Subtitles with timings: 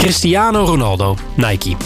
[0.00, 1.76] Cristiano Ronaldo, Nike.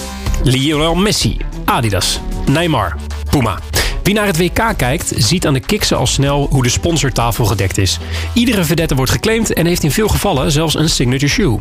[0.44, 1.36] Lionel Messi,
[1.66, 2.20] Adidas.
[2.46, 2.96] Neymar,
[3.28, 3.73] Puma.
[4.04, 7.78] Wie naar het WK kijkt, ziet aan de kiksen al snel hoe de sponsortafel gedekt
[7.78, 7.98] is.
[8.32, 11.58] Iedere vedette wordt geclaimd en heeft in veel gevallen zelfs een signature shoe.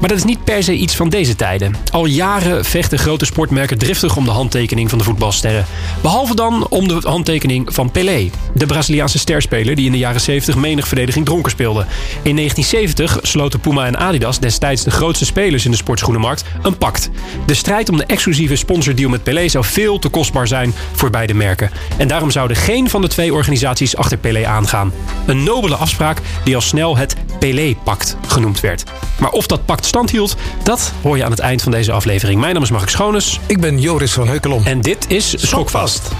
[0.00, 1.74] Maar dat is niet per se iets van deze tijden.
[1.92, 5.66] Al jaren vechten grote sportmerken driftig om de handtekening van de voetbalsterren.
[6.02, 10.56] Behalve dan om de handtekening van Pelé, de Braziliaanse sterspeler die in de jaren 70
[10.56, 11.86] menig verdediging dronken speelde.
[12.22, 17.10] In 1970 sloten Puma en Adidas, destijds de grootste spelers in de sportschoenenmarkt, een pact.
[17.46, 21.34] De strijd om de exclusieve sponsordeal met Pelé zou veel te kostbaar zijn voor beide
[21.34, 21.70] merken.
[21.96, 24.92] En daarom zouden geen van de twee organisaties achter Pelé aangaan.
[25.26, 28.84] Een nobele afspraak die al snel het Pelé-pact genoemd werd.
[29.18, 32.40] Maar of dat pact stand hield, dat hoor je aan het eind van deze aflevering.
[32.40, 33.40] Mijn naam is Mark Schoones.
[33.46, 34.64] Ik ben Joris van Heukelom.
[34.64, 36.10] En dit is Schokvast.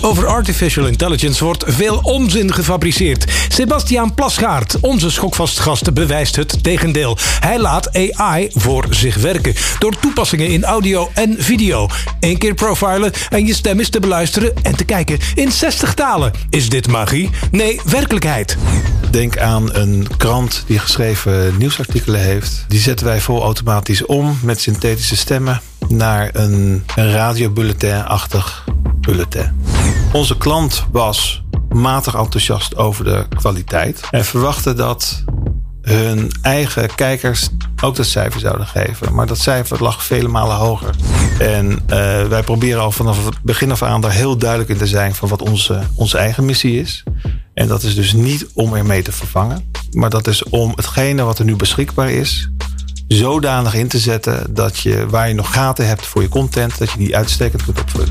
[0.00, 3.24] Over artificial intelligence wordt veel onzin gefabriceerd.
[3.48, 7.18] Sebastiaan Plasgaard, onze schokvastgast, bewijst het tegendeel.
[7.40, 9.54] Hij laat AI voor zich werken.
[9.78, 11.88] Door toepassingen in audio en video.
[12.20, 15.18] Eén keer profilen en je stem is te beluisteren en te kijken.
[15.34, 16.32] In 60 talen.
[16.50, 17.30] Is dit magie?
[17.50, 18.56] Nee, werkelijkheid.
[19.10, 22.64] Denk aan een krant die geschreven nieuwsartikelen heeft.
[22.68, 28.64] Die zetten wij vol automatisch om met synthetische stemmen naar een, een radiobulletin-achtig
[29.06, 29.64] bulletin.
[30.12, 35.24] Onze klant was matig enthousiast over de kwaliteit en verwachtte dat
[35.82, 37.48] hun eigen kijkers
[37.82, 39.14] ook dat cijfer zouden geven.
[39.14, 40.94] Maar dat cijfer lag vele malen hoger.
[41.38, 41.78] En uh,
[42.26, 45.28] wij proberen al vanaf het begin af aan daar heel duidelijk in te zijn van
[45.28, 47.02] wat onze, onze eigen missie is.
[47.54, 51.38] En dat is dus niet om ermee te vervangen, maar dat is om hetgene wat
[51.38, 52.50] er nu beschikbaar is,
[53.08, 56.90] zodanig in te zetten dat je waar je nog gaten hebt voor je content, dat
[56.90, 58.08] je die uitstekend kunt opvullen.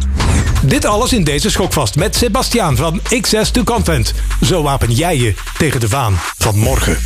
[0.61, 4.13] Dit alles in deze schokvast met Sebastiaan van XS to Content.
[4.41, 6.97] Zo wapen jij je tegen de waan van morgen.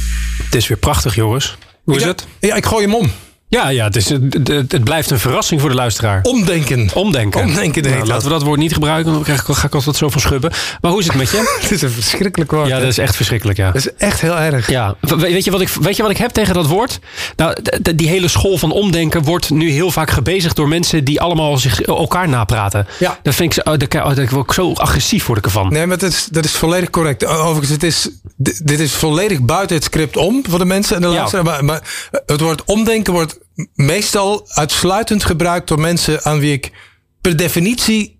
[0.43, 1.57] Het is weer prachtig, jongens.
[1.83, 2.27] Hoe is ja, het?
[2.39, 3.11] Ja, ik gooi hem om.
[3.49, 6.19] Ja, ja het, is, het, het, blijft een verrassing voor de luisteraar.
[6.23, 6.89] Omdenken.
[6.93, 7.41] Omdenken.
[7.41, 10.09] Omdenken, nou, Laten we dat woord niet gebruiken, dan krijg ik, ga ik altijd zo
[10.09, 10.51] van schubben.
[10.81, 11.57] Maar hoe is het met je?
[11.61, 12.67] het is een verschrikkelijk woord.
[12.67, 13.71] Ja, dat is echt verschrikkelijk, ja.
[13.71, 14.69] Dat is echt heel erg.
[14.69, 14.95] Ja.
[15.01, 16.99] Weet je wat ik, weet je wat ik heb tegen dat woord?
[17.35, 17.55] Nou,
[17.95, 21.81] die hele school van omdenken wordt nu heel vaak gebezigd door mensen die allemaal zich
[21.81, 22.87] elkaar napraten.
[22.99, 23.19] Ja.
[23.23, 25.73] Dat vind ik, oh, word ik zo agressief word ik ervan.
[25.73, 27.25] Nee, maar dat is, dat is volledig correct.
[27.25, 28.09] Overigens, het is,
[28.63, 31.45] dit is volledig buiten het script om voor de mensen en de luisteraar.
[31.45, 31.51] Ja.
[31.51, 31.81] Maar, maar
[32.25, 33.37] het woord omdenken wordt
[33.73, 36.71] meestal uitsluitend gebruikt door mensen aan wie ik
[37.21, 38.19] per definitie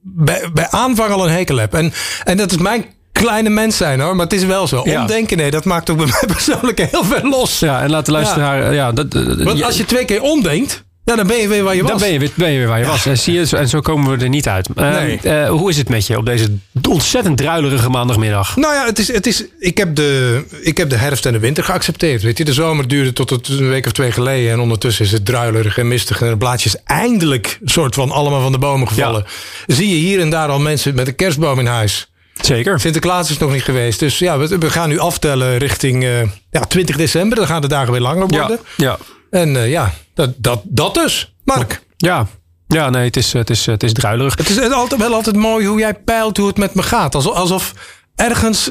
[0.00, 1.74] bij, bij aanvang al een hekel heb.
[1.74, 1.92] En,
[2.24, 4.80] en dat is mijn kleine mens zijn hoor, maar het is wel zo.
[4.84, 5.00] Ja.
[5.00, 7.58] Omdenken, nee, dat maakt ook bij mij persoonlijk heel veel los.
[7.58, 8.62] Ja, en laat de luisteraar...
[8.62, 8.70] Ja.
[8.70, 9.12] ja dat,
[9.44, 11.90] Want als je twee keer omdenkt, ja, dan ben je weer waar je was.
[11.90, 13.06] Dan ben je weer, ben je weer waar je was.
[13.06, 14.74] En, zie je, en zo komen we er niet uit.
[14.74, 15.20] Nee.
[15.22, 16.56] Uh, uh, hoe is het met je op deze
[16.88, 18.56] ontzettend druilerige maandagmiddag?
[18.56, 21.38] Nou ja, het is, het is, ik, heb de, ik heb de herfst en de
[21.38, 22.22] winter geaccepteerd.
[22.22, 24.52] Weet je, de zomer duurde tot het een week of twee geleden.
[24.52, 26.22] En ondertussen is het druilerig en mistig.
[26.22, 29.24] En de blaadjes eindelijk soort van allemaal van de bomen gevallen.
[29.66, 29.74] Ja.
[29.74, 32.08] Zie je hier en daar al mensen met een kerstboom in huis.
[32.40, 32.80] Zeker.
[32.80, 33.98] Sinterklaas is nog niet geweest.
[33.98, 36.20] Dus ja, we, we gaan nu aftellen richting uh,
[36.50, 37.38] ja, 20 december.
[37.38, 38.58] Dan gaan de dagen weer langer worden.
[38.76, 38.86] Ja.
[38.86, 38.98] ja.
[39.30, 41.82] En uh, ja, dat, dat, dat dus, Mark.
[41.96, 42.26] Ja,
[42.66, 44.36] ja, nee, het is, het is, het is druilerig.
[44.36, 47.14] Het is altijd, wel altijd mooi hoe jij peilt hoe het met me gaat.
[47.14, 47.74] Alsof, alsof
[48.14, 48.70] ergens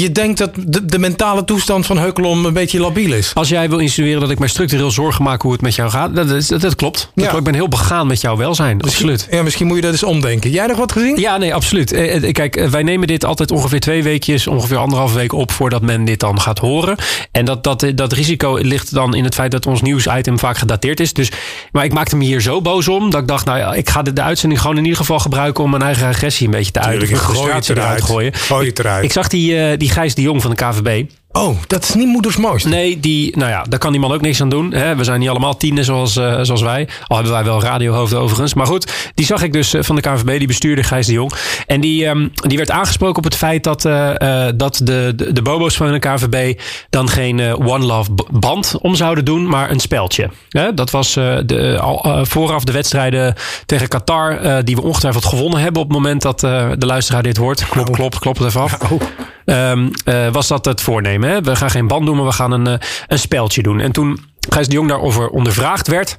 [0.00, 3.30] je denkt dat de, de, mentale toestand van Heukelom een beetje labiel is.
[3.34, 6.14] Als jij wil insinueren dat ik mij structureel zorgen maak hoe het met jou gaat,
[6.14, 7.10] dat, dat, dat klopt.
[7.14, 7.36] Dat ja.
[7.36, 8.76] Ik ben heel begaan met jouw welzijn.
[8.76, 9.34] Misschien, absoluut.
[9.34, 10.50] Ja, misschien moet je dat eens omdenken.
[10.50, 11.16] Jij nog wat gezien?
[11.16, 11.90] Ja, nee, absoluut.
[12.32, 16.20] Kijk, wij nemen dit altijd ongeveer twee weekjes, ongeveer anderhalve week op voordat men dit
[16.20, 16.96] dan gaat horen.
[17.30, 21.00] En dat, dat, dat risico ligt dan in het feit dat ons nieuwsitem vaak gedateerd
[21.00, 21.12] is.
[21.12, 21.30] Dus,
[21.72, 24.02] maar ik maakte me hier zo boos om dat ik dacht, nou ja, ik ga
[24.02, 26.80] de, de uitzending gewoon in ieder geval gebruiken om mijn eigen agressie een beetje te
[26.80, 27.08] uiten.
[27.08, 28.34] Frustratie eruit gooien.
[28.34, 28.98] Gooi het eruit.
[28.98, 31.04] Ik, ik zag die, uh, die Gijs de Jong van de KVB.
[31.32, 32.68] Oh, dat is niet moeders mooiste.
[32.68, 34.72] Nee, die, nou ja, daar kan die man ook niks aan doen.
[34.72, 34.96] Hè.
[34.96, 36.88] We zijn niet allemaal tienen zoals, uh, zoals wij.
[37.06, 38.54] Al hebben wij wel radiohoofden overigens.
[38.54, 40.38] Maar goed, die zag ik dus uh, van de KVB.
[40.38, 41.32] Die bestuurde Gijs de Jong.
[41.66, 44.10] En die, um, die werd aangesproken op het feit dat, uh,
[44.54, 46.60] dat de, de, de, bobo's van de KVB...
[46.90, 50.30] dan geen One Love band om zouden doen, maar een speldje.
[50.48, 50.74] Hè.
[50.74, 53.34] Dat was de, al, vooraf de wedstrijden
[53.66, 54.64] tegen Qatar...
[54.64, 57.68] die we ongetwijfeld gewonnen hebben op het moment dat de luisteraar dit hoort.
[57.68, 58.92] Klop, klop, klop het even af.
[58.92, 59.00] Oh.
[59.46, 59.90] Um,
[60.32, 61.30] was dat het voornemen.
[61.30, 61.40] Hè?
[61.40, 63.80] We gaan geen band doen, maar we gaan een, een speltje doen.
[63.80, 66.18] En toen Gijs de Jong daarover ondervraagd werd...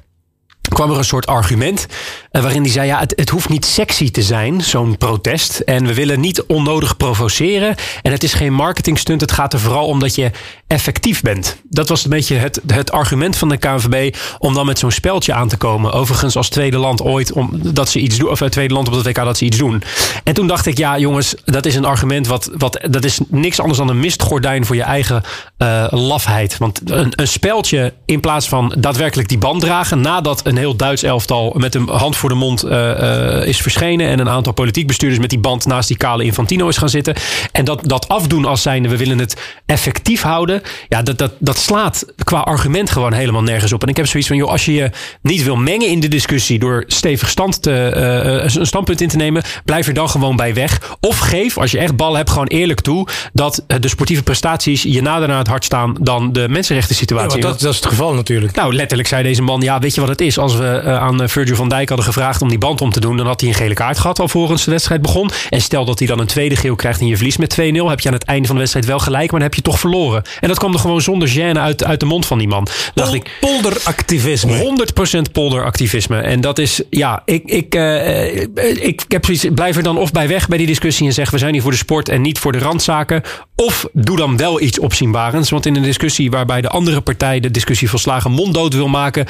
[0.74, 1.86] kwam er een soort argument
[2.32, 5.58] uh, waarin hij zei: ja, het, het, hoeft niet sexy te zijn, zo'n protest.
[5.58, 7.74] En we willen niet onnodig provoceren.
[8.02, 9.20] En het is geen marketingstunt.
[9.20, 10.30] Het gaat er vooral om dat je
[10.66, 11.56] effectief bent.
[11.62, 15.32] Dat was een beetje het, het argument van de KNVB om dan met zo'n speltje
[15.32, 15.92] aan te komen.
[15.92, 18.94] Overigens als tweede land ooit om dat ze iets doen, of het tweede land op
[18.94, 19.82] het WK dat ze iets doen.
[20.24, 23.60] En toen dacht ik, ja, jongens, dat is een argument wat, wat dat is niks
[23.60, 25.22] anders dan een mistgordijn voor je eigen
[25.58, 26.58] uh, lafheid.
[26.58, 31.54] Want een, een in plaats van daadwerkelijk die band dragen nadat een heel Duits elftal
[31.56, 34.08] met een hand voor de mond uh, uh, is verschenen.
[34.08, 37.14] En een aantal politiek bestuurders met die band naast die kale Infantino is gaan zitten.
[37.52, 40.62] En dat, dat afdoen als zijnde, we willen het effectief houden.
[40.88, 43.82] Ja, dat, dat, dat slaat qua argument gewoon helemaal nergens op.
[43.82, 44.90] En ik heb zoiets van, joh, als je je
[45.22, 49.16] niet wil mengen in de discussie door stevig stand te, uh, een standpunt in te
[49.16, 50.96] nemen, blijf er dan gewoon bij weg.
[51.00, 55.02] Of geef, als je echt bal hebt, gewoon eerlijk toe dat de sportieve prestaties je
[55.02, 57.36] nader naar het hart staan dan de mensenrechten situatie.
[57.36, 58.54] Ja, dat, dat is het geval natuurlijk.
[58.54, 60.38] Nou, letterlijk zei deze man, ja, weet je wat het is?
[60.38, 63.16] Als we uh, aan Virgil van Dijk hadden gevraagd om die band om te doen,
[63.16, 65.30] dan had hij een gele kaart gehad alvorens de wedstrijd begon.
[65.50, 68.00] En stel dat hij dan een tweede geel krijgt en je verliest met 2-0, heb
[68.00, 70.22] je aan het einde van de wedstrijd wel gelijk, maar dan heb je toch verloren.
[70.40, 72.68] En dat kwam er gewoon zonder gêne uit, uit de mond van die man.
[72.94, 74.86] Dacht ik, polderactivisme.
[75.28, 76.20] 100% polderactivisme.
[76.20, 78.42] En dat is, ja, ik, ik, uh,
[78.86, 81.38] ik, heb zoiets, blijf er dan of bij weg bij die discussie en zeg we
[81.38, 83.22] zijn hier voor de sport en niet voor de randzaken.
[83.56, 85.50] Of doe dan wel iets opzienbarends.
[85.50, 89.26] Want in een discussie waarbij de andere partij de discussie volslagen monddood wil maken,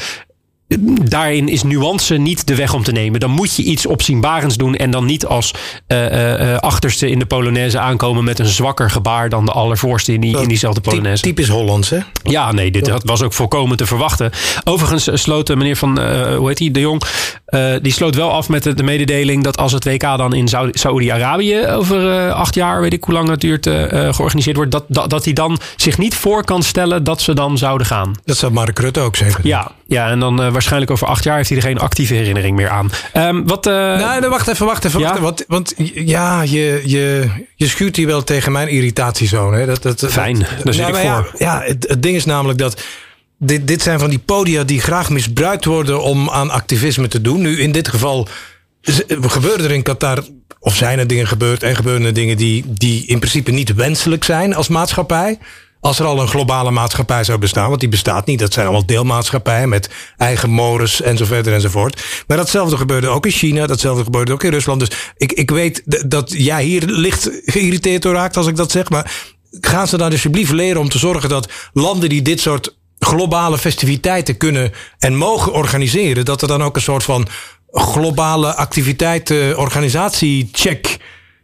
[1.09, 3.21] daarin is nuance niet de weg om te nemen.
[3.21, 5.55] Dan moet je iets opzienbarends doen en dan niet als
[5.89, 10.21] uh, uh, achterste in de Polonaise aankomen met een zwakker gebaar dan de allervoorste in,
[10.21, 11.23] die, in diezelfde Polonaise.
[11.23, 11.99] Typisch Hollands, hè?
[12.23, 14.31] Ja, nee, dit was ook volkomen te verwachten.
[14.65, 17.03] Overigens sloot meneer van, uh, hoe heet hij, De Jong,
[17.83, 21.67] die sloot wel af met de, de, mededeling dat als het WK dan in Saudi-Arabië
[21.67, 25.33] over acht jaar, weet ik hoe lang het duurt, georganiseerd wordt, dat, dat, dat hij
[25.33, 28.13] dan zich niet voor kan stellen dat ze dan zouden gaan.
[28.25, 29.41] Dat zou Mark Rutte ook zeggen.
[29.47, 32.69] Ja, ja en dan waarschijnlijk over acht jaar heeft hij er geen actieve herinnering meer
[32.69, 32.91] aan.
[33.15, 34.19] Um, wat, uh...
[34.19, 35.01] nee, wacht even, wacht even.
[35.01, 39.67] Wacht Want, want ja, je, je, je schuurt hier wel tegen mijn irritatiezone.
[39.67, 41.05] Dat, dat, Fijn, daar zit ik voor.
[41.05, 42.83] Ja, ja het, het ding is namelijk dat...
[43.41, 47.41] Dit, dit zijn van die podia die graag misbruikt worden om aan activisme te doen.
[47.41, 48.29] Nu, in dit geval
[49.21, 50.25] gebeuren er in Qatar,
[50.61, 54.25] of zijn er dingen gebeurd en gebeuren er dingen die, die in principe niet wenselijk
[54.25, 55.39] zijn als maatschappij.
[55.81, 58.39] Als er al een globale maatschappij zou bestaan, want die bestaat niet.
[58.39, 62.05] Dat zijn allemaal deelmaatschappijen met eigen mores en zo verder enzovoort.
[62.27, 64.81] Maar datzelfde gebeurde ook in China, datzelfde gebeurde ook in Rusland.
[64.81, 68.89] Dus ik, ik weet dat jij hier licht geïrriteerd door raakt als ik dat zeg.
[68.89, 69.13] Maar
[69.51, 74.37] gaan ze dan alsjeblieft leren om te zorgen dat landen die dit soort globale festiviteiten
[74.37, 77.29] kunnen en mogen organiseren, dat er dan ook een soort van
[77.71, 79.57] globale activiteiten
[80.53, 80.99] check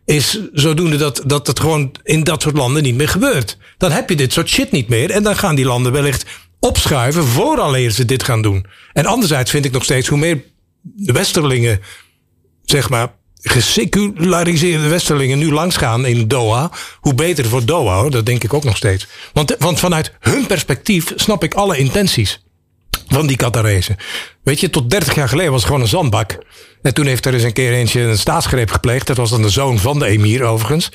[0.05, 3.59] is zodoende dat, dat het gewoon in dat soort landen niet meer gebeurt.
[3.79, 5.11] Dan heb je dit soort shit niet meer.
[5.11, 6.25] En dan gaan die landen wellicht
[6.61, 8.67] opschuiven vooraleer ze dit gaan doen.
[8.93, 10.43] En anderzijds vind ik nog steeds hoe meer
[10.83, 11.81] de westerlingen,
[12.65, 16.71] zeg maar, geseculariseerde westerlingen nu langsgaan in Doha,
[17.01, 18.11] hoe beter voor Doha, hoor.
[18.11, 19.07] dat denk ik ook nog steeds.
[19.33, 22.44] Want, want vanuit hun perspectief snap ik alle intenties
[23.09, 23.97] van die Qatarezen.
[24.43, 26.39] Weet je, tot 30 jaar geleden was het gewoon een zandbak.
[26.83, 29.07] En toen heeft er eens een keer eentje een staatsgreep gepleegd.
[29.07, 30.91] Dat was dan de zoon van de emir overigens.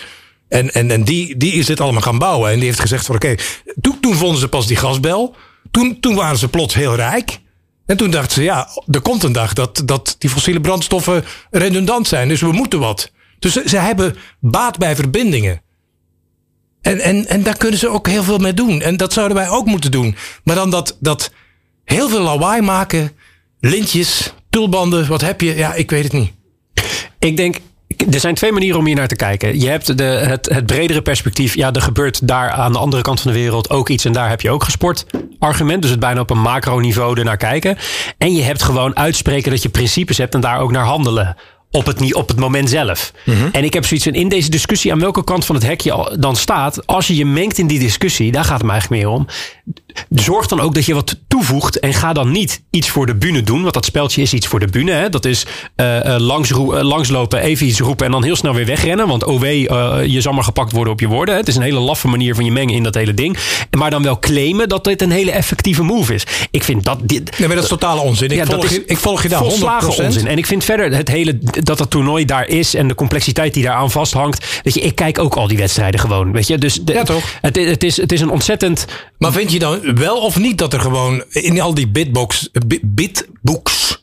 [0.48, 2.50] En, en, en die, die is dit allemaal gaan bouwen.
[2.52, 3.36] En die heeft gezegd van oké,
[3.82, 5.36] toen, toen vonden ze pas die gasbel.
[5.72, 7.40] Toen, toen waren ze plots heel rijk.
[7.86, 12.08] En toen dachten ze, ja, er komt een dag dat, dat die fossiele brandstoffen redundant
[12.08, 12.28] zijn.
[12.28, 13.12] Dus we moeten wat.
[13.40, 15.62] Dus ze, ze hebben baat bij verbindingen.
[16.82, 18.82] En, en, en daar kunnen ze ook heel veel mee doen.
[18.82, 20.16] En dat zouden wij ook moeten doen.
[20.44, 21.32] Maar dan dat, dat
[21.90, 23.12] heel veel lawaai maken,
[23.60, 25.56] lintjes, tulbanden, wat heb je?
[25.56, 26.32] Ja, ik weet het niet.
[27.20, 27.58] Ik denk,
[28.12, 29.60] er zijn twee manieren om hier naar te kijken.
[29.60, 31.56] Je hebt de, het, het bredere perspectief.
[31.56, 34.06] Ja, er gebeurt daar aan de andere kant van de wereld ook iets.
[34.06, 35.06] En daar heb je ook gesport
[35.40, 35.82] argument.
[35.82, 37.78] Dus het bijna op een macroniveau ernaar kijken.
[38.18, 41.36] En je hebt gewoon uitspreken dat je principes hebt en daar ook naar handelen
[41.72, 43.14] op het, op het moment zelf.
[43.26, 43.48] Mhm.
[43.52, 46.36] En ik heb zoiets van in deze discussie aan welke kant van het hekje dan
[46.36, 46.88] staat.
[46.88, 49.28] Als je je mengt in die discussie, daar gaat het me eigenlijk meer om.
[50.10, 51.80] Zorg dan ook dat je wat toevoegt.
[51.80, 53.62] En ga dan niet iets voor de bühne doen.
[53.62, 54.92] Want dat speltje is iets voor de bühne.
[54.92, 55.10] Hè?
[55.10, 59.08] Dat is uh, langs, uh, langslopen, even iets roepen en dan heel snel weer wegrennen.
[59.08, 59.62] Want wee,
[60.12, 61.34] je zal maar gepakt worden op je woorden.
[61.34, 61.40] Hè?
[61.40, 63.38] Het is een hele laffe manier van je mengen in dat hele ding.
[63.78, 66.24] Maar dan wel claimen dat dit een hele effectieve move is.
[66.52, 67.00] Ik vind dat...
[67.02, 68.30] Dit, nee, maar dat is totale onzin.
[68.30, 69.46] Ik, ja, volg, je, ik volg je daar 100%.
[70.00, 70.28] onzin.
[70.28, 73.64] En ik vind verder het hele dat dat toernooi daar is en de complexiteit die
[73.64, 74.62] daaraan vasthangt.
[74.64, 76.32] Weet je, ik kijk ook al die wedstrijden gewoon.
[76.32, 77.24] Weet je, dus ja, toch?
[77.42, 78.86] Het, het, is, het is een ontzettend.
[79.18, 82.50] Maar vind je dan wel of niet dat er gewoon in al die bitbox,
[82.82, 83.99] bitbooks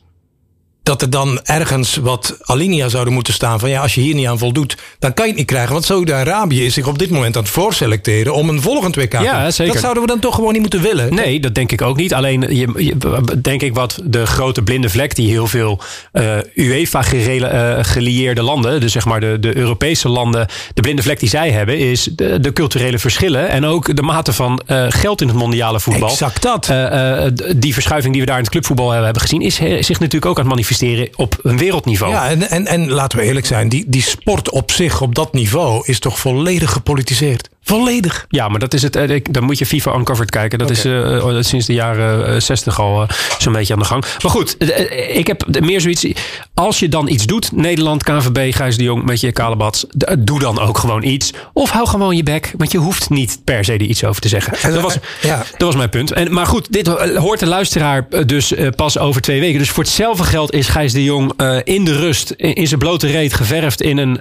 [0.87, 3.59] dat er dan ergens wat alinea zouden moeten staan.
[3.59, 5.71] Van ja, als je hier niet aan voldoet, dan kan je het niet krijgen.
[5.73, 9.23] Want Saudi-Arabië is zich op dit moment aan het voorselecteren om een volgend WK te
[9.23, 9.73] Ja, zeker.
[9.73, 11.13] Dat zouden we dan toch gewoon niet moeten willen.
[11.13, 12.13] Nee, dat denk ik ook niet.
[12.13, 15.79] Alleen, je, je- denk ik wat de grote blinde vlek die heel veel
[16.11, 21.51] eh UEFA-gelieerde landen, dus zeg maar de, de Europese landen, de blinde vlek die zij
[21.51, 25.37] hebben, is de, de culturele verschillen en ook de mate van eh, geld in het
[25.37, 26.09] mondiale voetbal.
[26.09, 26.69] Exact dat.
[26.69, 29.99] Eh, eh, die verschuiving die we daar in het clubvoetbal hebben, hebben gezien, is zich
[29.99, 30.75] natuurlijk ook aan het manifesteren
[31.15, 32.13] op een wereldniveau.
[32.13, 35.33] Ja, en, en, en laten we eerlijk zijn, die, die sport op zich op dat
[35.33, 37.49] niveau is toch volledig gepolitiseerd.
[37.67, 38.25] Volledig.
[38.29, 38.95] Ja, maar dat is het.
[38.95, 40.59] eh, ik- Dan moet je FIFA Uncovered kijken.
[40.59, 43.09] Dat is eh, eh, sinds de jaren eh, 60 al eh,
[43.39, 44.03] zo'n beetje aan de gang.
[44.21, 44.55] Maar goed,
[45.13, 46.05] ik heb meer zoiets.
[46.53, 50.03] Als je dan iets doet, Nederland, KNVB, Gijs de Jong met je kale bad, d-
[50.03, 51.33] eh, doe dan ook gewoon iets.
[51.53, 54.27] Of hou gewoon je bek, want je hoeft niet per se er iets over te
[54.27, 54.73] zeggen.
[54.73, 55.37] Dat was, Ja.
[55.37, 56.11] dat was mijn punt.
[56.11, 59.59] En, maar goed, dit hoort de luisteraar dus pas over twee weken.
[59.59, 61.31] Dus voor hetzelfde geld is Gijs de Jong
[61.63, 64.15] in de rust, in, zijn blote reet geverfd in een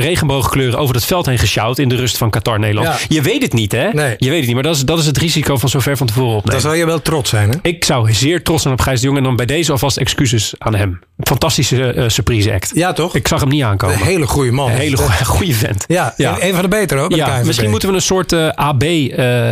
[0.00, 2.74] regenboogkleur over het veld heen gesjouwd in de rust van Qatar Nederland.
[2.84, 2.96] Ja.
[3.08, 3.88] Je weet het niet, hè?
[3.92, 4.14] Nee.
[4.18, 6.06] Je weet het niet, maar dat is, dat is het risico van zo ver van
[6.06, 6.60] tevoren Dan opnemen.
[6.60, 7.56] zou je wel trots zijn, hè?
[7.62, 10.54] Ik zou zeer trots zijn op Gijs de Jong en dan bij deze alvast excuses
[10.58, 10.98] aan hem.
[11.18, 12.70] Fantastische eh, surprise act.
[12.74, 13.14] Ja, toch?
[13.14, 13.96] Ik zag hem niet aankomen.
[13.96, 14.70] Een hele goede man.
[14.70, 15.84] Een hele goeie vent.
[15.88, 18.32] Ja, Een, een van de betere de Ja, misschien moeten we een soort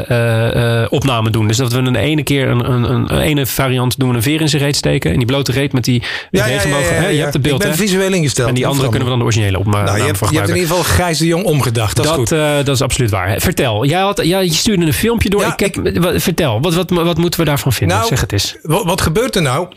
[0.04, 1.46] AB-opname doen.
[1.46, 4.22] Dus dat we een ene keer een, een, een, een ene variant doen we een
[4.22, 5.10] veer in zijn reet steken.
[5.10, 6.90] En die blote reet met die Ja, ja, ja, regenboog.
[6.90, 7.08] ja?
[7.08, 7.20] Je ja.
[7.20, 8.48] hebt het beeld, Ik ben visueel ingesteld.
[8.48, 10.48] En die andere kunnen we dan de originele opname Nou, je, hebt, voor je hebt
[10.48, 11.96] in ieder geval Gijs de Jong omgedacht.
[11.96, 12.32] Dat, is goed.
[12.32, 13.40] Eh, dat is absoluut waar.
[13.40, 15.40] Vertel, jij had, ja, je stuurde een filmpje door.
[15.40, 17.96] Ja, ik wat- vertel, wat, wat, wat moeten we daarvan vinden?
[17.96, 18.56] Nou, zeg het eens.
[18.62, 19.68] Wat, wat gebeurt er nou?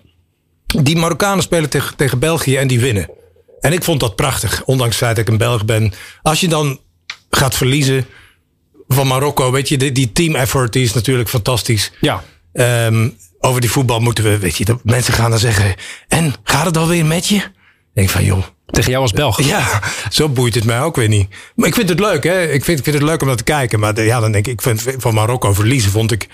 [0.65, 3.09] Die Marokkanen spelen tegen, tegen België en die winnen.
[3.59, 5.93] En ik vond dat prachtig, ondanks het feit dat ik een Belg ben.
[6.21, 6.79] Als je dan
[7.29, 8.05] gaat verliezen
[8.87, 11.91] van Marokko, weet je, die, die team effort die is natuurlijk fantastisch.
[12.01, 12.23] Ja.
[12.53, 15.75] Ehm, over die voetbal moeten we, weet je, dat mensen gaan dan zeggen:
[16.07, 17.35] En gaat het alweer met je?
[17.35, 17.51] Ik
[17.93, 18.43] denk van joh.
[18.71, 19.41] Tegen jou als Belg.
[19.41, 21.27] Ja, zo boeit het mij ook weer niet.
[21.55, 22.41] Maar ik vind het leuk, hè?
[22.51, 23.79] Ik vind, ik vind het leuk om naar te kijken.
[23.79, 26.27] Maar de- ja, dan denk ik, ik vind van Marokko verliezen vond ik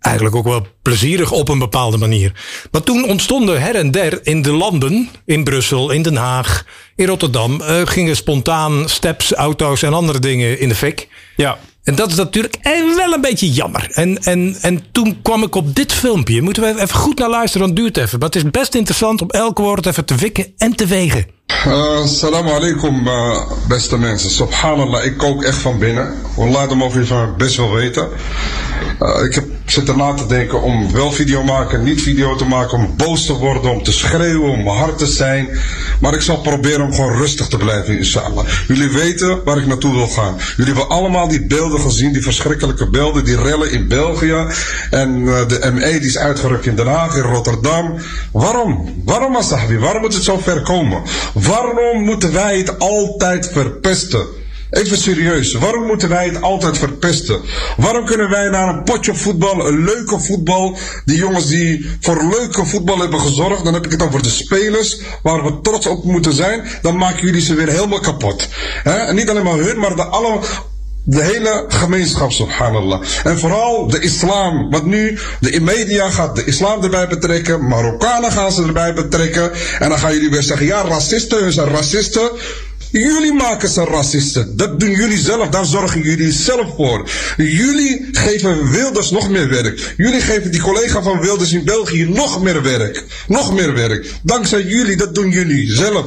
[0.00, 2.32] eigenlijk ook wel plezierig op een bepaalde manier.
[2.70, 6.64] Maar toen ontstonden her en der in de landen, in Brussel, in Den Haag,
[6.96, 11.08] in Rotterdam, eh, gingen spontaan steps, auto's en andere dingen in de fik.
[11.36, 11.58] Ja.
[11.82, 13.88] En dat is natuurlijk eh, wel een beetje jammer.
[13.90, 16.42] En, en, en toen kwam ik op dit filmpje.
[16.42, 18.18] Moeten we even goed naar luisteren, want het duurt even.
[18.18, 21.26] Maar het is best interessant om elk woord even te wikken en te wegen.
[21.48, 24.30] Uh, Assalamu alaikum, uh, beste mensen.
[24.30, 26.14] Subhanallah, ik kook echt van binnen.
[26.36, 28.08] Wallah, dat mogen jullie van best wel weten.
[29.00, 32.78] Uh, ik heb zitten na te denken om wel video maken, niet video te maken,
[32.78, 35.48] om boos te worden, om te schreeuwen, om hard te zijn.
[36.00, 38.46] Maar ik zal proberen om gewoon rustig te blijven, inshallah.
[38.68, 40.36] Jullie weten waar ik naartoe wil gaan.
[40.56, 44.46] Jullie hebben allemaal die beelden gezien, die verschrikkelijke beelden, die rellen in België.
[44.90, 47.94] En uh, de ME die is uitgerukt in Den Haag, in Rotterdam.
[48.32, 49.02] Waarom?
[49.04, 49.78] Waarom, Asahabi?
[49.78, 51.02] Waarom moet het zo ver komen?
[51.32, 54.26] Waarom moeten wij het altijd verpesten?
[54.70, 57.40] Even serieus, waarom moeten wij het altijd verpesten?
[57.76, 62.66] Waarom kunnen wij naar een potje voetbal, een leuke voetbal, die jongens die voor leuke
[62.66, 66.32] voetbal hebben gezorgd, dan heb ik het over de spelers, waar we trots op moeten
[66.32, 68.48] zijn, dan maken jullie ze weer helemaal kapot.
[68.84, 70.40] En niet alleen maar hun, maar de alle,
[71.04, 73.02] de hele gemeenschap, subhanallah.
[73.24, 74.70] En vooral de islam.
[74.70, 77.66] Want nu, de media gaat de islam erbij betrekken.
[77.66, 79.52] Marokkanen gaan ze erbij betrekken.
[79.78, 82.30] En dan gaan jullie weer zeggen, ja, racisten, hun zijn racisten.
[82.90, 84.56] Jullie maken ze racisten.
[84.56, 85.48] Dat doen jullie zelf.
[85.48, 87.10] Daar zorgen jullie zelf voor.
[87.36, 89.94] Jullie geven Wilders nog meer werk.
[89.96, 93.04] Jullie geven die collega van Wilders in België nog meer werk.
[93.26, 94.10] Nog meer werk.
[94.22, 96.06] Dankzij jullie, dat doen jullie zelf.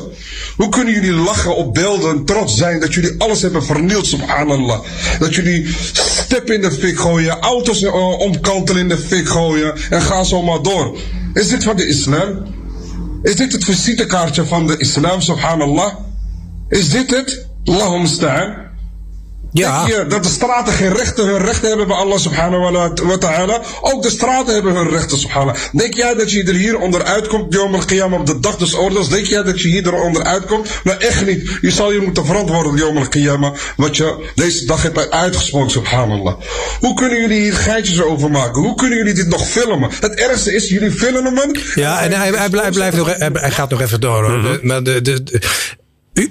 [0.55, 4.81] Hoe kunnen jullie lachen op beelden en trots zijn dat jullie alles hebben vernield, subhanallah.
[5.19, 5.75] Dat jullie
[6.25, 10.41] steppen in de fik gooien, auto's uh, omkantelen in de fik gooien en ga zo
[10.41, 10.97] maar door.
[11.33, 12.45] Is dit van de islam?
[13.23, 15.93] Is dit het visitekaartje van de islam, subhanallah?
[16.71, 17.47] Is dit het?
[17.65, 18.69] Allahum staan.
[19.53, 19.87] Ja.
[19.87, 23.61] Je dat de straten geen rechten, hun rechten hebben bij Allah subhanahu wa ta'ala?
[23.81, 25.55] Ook de straten hebben hun rechten, subhanallah.
[25.71, 29.09] Denk jij dat je er hier onderuit komt, Yom al-Qiyamah, op de dag des oordeels?
[29.09, 30.69] Denk jij dat je hier eronder uitkomt?
[30.83, 31.57] Nou, echt niet.
[31.61, 36.35] Je zal je moeten verantwoorden, Yom al-Qiyamah, wat je deze dag hebt uitgesproken, subhanallah.
[36.79, 38.61] Hoe kunnen jullie hier geitjes over maken?
[38.61, 39.89] Hoe kunnen jullie dit nog filmen?
[39.99, 41.51] Het ergste is, jullie filmen hem.
[41.75, 44.29] Ja, en hij, hij, blijft, blijft nog, hij, gaat nog even door.
[44.29, 44.41] Hoor.
[44.41, 45.23] De- maar de, de,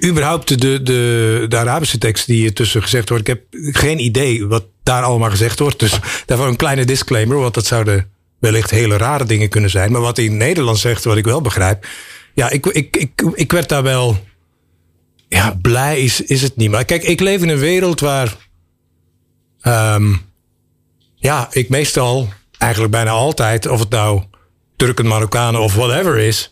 [0.05, 3.27] überhaupt de, de, de Arabische tekst die hier tussen gezegd wordt.
[3.27, 5.79] Ik heb geen idee wat daar allemaal gezegd wordt.
[5.79, 7.37] Dus daarvoor een kleine disclaimer.
[7.37, 8.09] Want dat zouden
[8.39, 9.91] wellicht hele rare dingen kunnen zijn.
[9.91, 11.87] Maar wat hij in Nederland zegt, wat ik wel begrijp.
[12.33, 14.25] Ja, ik, ik, ik, ik werd daar wel.
[15.27, 16.71] Ja, blij is, is het niet.
[16.71, 18.35] Maar kijk, ik leef in een wereld waar.
[19.61, 20.13] ehm,
[21.15, 24.21] ja, ik meestal, eigenlijk bijna altijd, of het nou
[24.75, 26.51] Turken, Marokkanen of whatever is.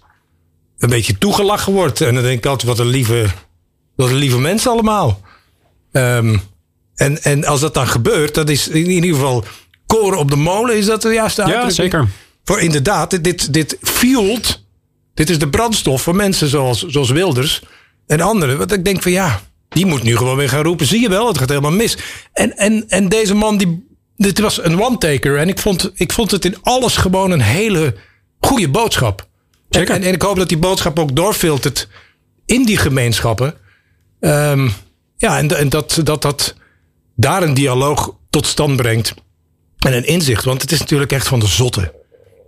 [0.80, 2.02] Een beetje toegelachen wordt.
[2.02, 3.26] En dan denk ik altijd, wat een lieve,
[3.96, 5.22] wat een lieve mensen allemaal.
[5.92, 6.38] Ehm,
[6.96, 9.44] en, en als dat dan gebeurt, dat is in ieder geval
[9.86, 10.78] koren op de molen.
[10.78, 12.08] Is dat de juiste Ja, zeker.
[12.44, 14.64] Voor inderdaad, dit, dit fuelt.
[15.14, 17.62] Dit is de brandstof voor mensen zoals, zoals Wilders
[18.08, 18.58] en anderen.
[18.58, 20.86] Want ik denk van ja, die moet nu gewoon weer gaan roepen.
[20.86, 21.98] Zie je wel, het gaat helemaal mis.
[22.34, 25.38] En, en, en deze man, die, dit was een one-taker.
[25.38, 27.96] En ik vond, ik vond het in alles gewoon een hele
[28.40, 29.29] goede boodschap.
[29.70, 31.88] En, en ik hoop dat die boodschap ook doorfiltert
[32.46, 33.54] in die gemeenschappen.
[34.20, 34.70] Ehm,
[35.18, 36.56] ja, en, en dat, dat dat
[37.16, 39.14] daar een dialoog tot stand brengt.
[39.78, 40.44] En een inzicht.
[40.44, 41.94] Want het is natuurlijk echt van de zotte.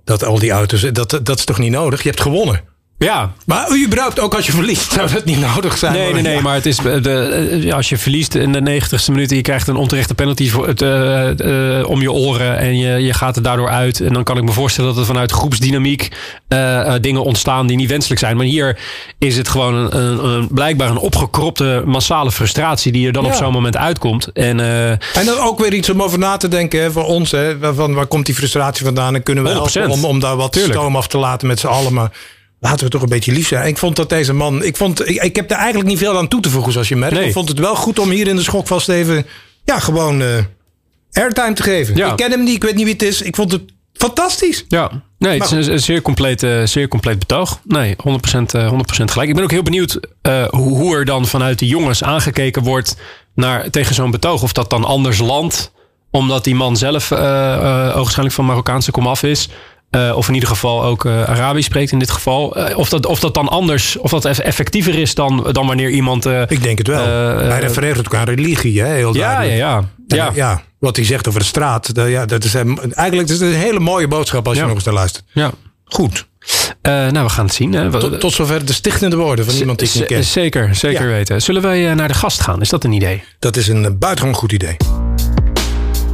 [0.04, 2.04] Dat al die auto's, dat, dat is toch niet nodig?
[2.04, 2.64] Je hebt gewonnen.
[3.06, 5.94] Ja, Maar überhaupt, ook als je verliest, zou dat niet nodig zijn.
[5.94, 6.42] Nee, nee, nee, ja.
[6.42, 9.42] maar het is eh, de, eh, als je verliest in de 90ste minuut en je
[9.42, 13.42] krijgt een onterechte penalty voor het, eh, om je oren en je, je gaat er
[13.42, 14.00] daardoor uit.
[14.00, 16.08] En dan kan ik me voorstellen dat er vanuit groepsdynamiek
[17.02, 18.38] dingen ontstaan die niet wenselijk zijn.
[18.38, 18.80] Maar hier
[19.20, 23.30] is het gewoon een, een, een- blijkbaar een opgekropte massale frustratie die er dan Ja.
[23.30, 24.28] op zo'n moment uitkomt.
[24.34, 27.32] En En dan ook weer iets om over na te denken hè, voor ons.
[27.32, 29.16] Hè, van waar komt die frustratie vandaan?
[29.16, 29.54] En kunnen we 100%.
[29.54, 30.74] helpen om, om daar wat Tuurlijk.
[30.74, 31.94] stoom af te laten met z'n allen.
[31.94, 32.12] Maar
[32.62, 33.68] laten we toch een beetje lief zijn.
[33.68, 34.64] Ik vond dat deze man...
[34.64, 36.96] Ik, vond, ik, ik heb er eigenlijk niet veel aan toe te voegen, zoals je
[36.96, 37.16] merkt.
[37.16, 37.28] Nee.
[37.28, 39.26] Ik vond het wel goed om hier in de schokvast even...
[39.64, 40.28] Ja, gewoon eh,
[41.12, 41.96] airtime te geven.
[41.96, 42.12] Ja.
[42.12, 43.22] Ik ken hem niet, ik weet niet wie het is.
[43.22, 43.62] Ik vond het
[43.94, 44.66] fantastisch.
[44.68, 47.60] Ja, nee, het is een, zeer, compleet, eh, zeer compleet betoog.
[47.64, 49.30] Nee, 100%, eh, 100% gelijk.
[49.30, 52.98] Ik ben ook heel benieuwd eh, hoe, hoe er dan vanuit de jongens aangekeken wordt
[53.36, 54.44] naar, tegen zo'n betoog.
[54.44, 55.72] Of dat dan anders landt,
[56.12, 59.50] omdat die man zelf ogenschijnlijk van Marokkaanse komaf is.
[59.92, 62.56] Eh, of in ieder geval ook eh, Arabisch spreekt in dit geval.
[62.56, 65.90] Eh, of, dat, of dat dan anders, of dat eff- effectiever is dan, dan wanneer
[65.90, 66.26] iemand...
[66.26, 67.06] Ik denk het wel.
[67.38, 69.60] Hij refereert ook aan religie, hè, heel ja, ja, duidelijk.
[69.60, 69.84] ja.
[70.18, 71.96] Ja, eh, ja, wat hij zegt over de straat.
[71.96, 74.68] dat- ja, dat is eigenlijk is het een hele mooie boodschap als je Ja.
[74.68, 75.26] nog eens naar luistert.
[75.34, 75.52] ja.
[75.86, 76.28] Goed.
[76.82, 77.74] Nou, we gaan het zien.
[77.74, 78.00] Hè.
[78.00, 80.24] Tot, tot zover de stichtende woorden van iemand die ik niet ken.
[80.24, 81.14] Zeker, zeker Ja.
[81.16, 81.42] weten.
[81.42, 82.62] Zullen wij naar de gast gaan?
[82.62, 83.24] Is dat een idee?
[83.40, 84.78] Dat is een buitengewoon goed idee.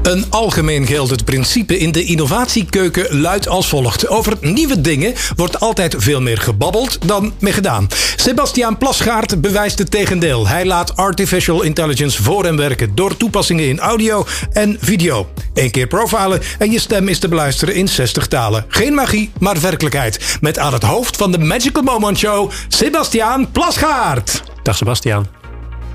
[0.07, 4.07] Een algemeen geldend principe in de innovatiekeuken luidt als volgt.
[4.07, 7.87] Over nieuwe dingen wordt altijd veel meer gebabbeld dan mee gedaan.
[8.15, 10.47] Sebastiaan Plasgaard bewijst het tegendeel.
[10.47, 15.29] Hij laat artificial intelligence voor hem werken door toepassingen in audio en video.
[15.53, 18.65] Eén keer profilen en je stem is te beluisteren in 60 talen.
[18.67, 20.37] Geen magie, maar werkelijkheid.
[20.41, 24.43] Met aan het hoofd van de Magical Moment Show, Sebastiaan Plasgaard.
[24.63, 25.27] Dag Sebastiaan.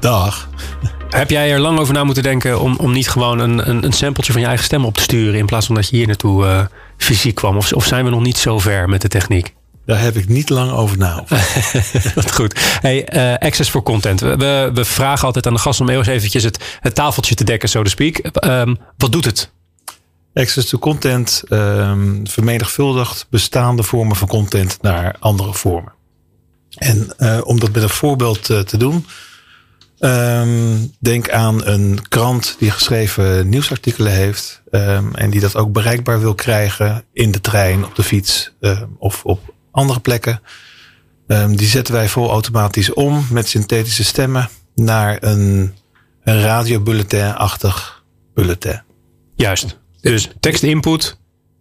[0.00, 0.48] Dag.
[1.12, 3.92] Heb jij er lang over na moeten denken om, om niet gewoon een, een, een
[3.92, 6.46] sampletje van je eigen stem op te sturen in plaats van dat je hier naartoe
[6.46, 6.64] eh,
[6.96, 7.56] fysiek kwam?
[7.56, 9.54] Of, of zijn we nog niet zo ver met de techniek?
[9.86, 11.24] Daar heb ik niet lang over na.
[12.14, 12.78] Wat goed.
[12.80, 14.20] Hey, eh, access for content.
[14.20, 17.68] We, we, vragen altijd aan de gast om eens eventjes het, het tafeltje te dekken,
[17.68, 18.16] so to speak.
[18.16, 19.50] Ehm, wat doet het?
[20.34, 25.92] Access to content ehm, vermenigvuldigt bestaande vormen van content naar andere vormen.
[26.76, 29.06] En eh, om dat met een voorbeeld te doen,
[30.02, 36.20] ehm, denk aan een krant die geschreven nieuwsartikelen heeft ehm, en die dat ook bereikbaar
[36.20, 40.40] wil krijgen in de trein, op de fiets ehm, of op andere plekken.
[41.50, 45.74] Die zetten wij vol automatisch om met synthetische stemmen naar een,
[46.24, 48.82] een radiobulletin-achtig bulletin.
[49.34, 49.78] Juist.
[50.00, 51.16] Dus tekst input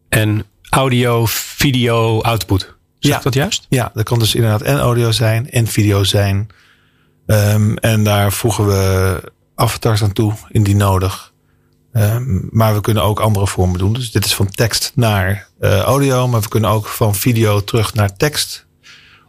[0.09, 2.61] en audio, video, output.
[2.99, 3.17] Zeg Ja.
[3.17, 3.65] ik dat juist?
[3.69, 6.47] Ja, dat kan dus inderdaad en audio zijn en video zijn.
[7.31, 9.21] Ehm, en daar voegen we
[9.55, 11.33] avatars aan toe, indien nodig.
[11.93, 13.93] Ehm, maar we kunnen ook andere vormen doen.
[13.93, 17.93] Dus dit is van tekst naar eh, audio, maar we kunnen ook van video terug
[17.93, 18.65] naar tekst.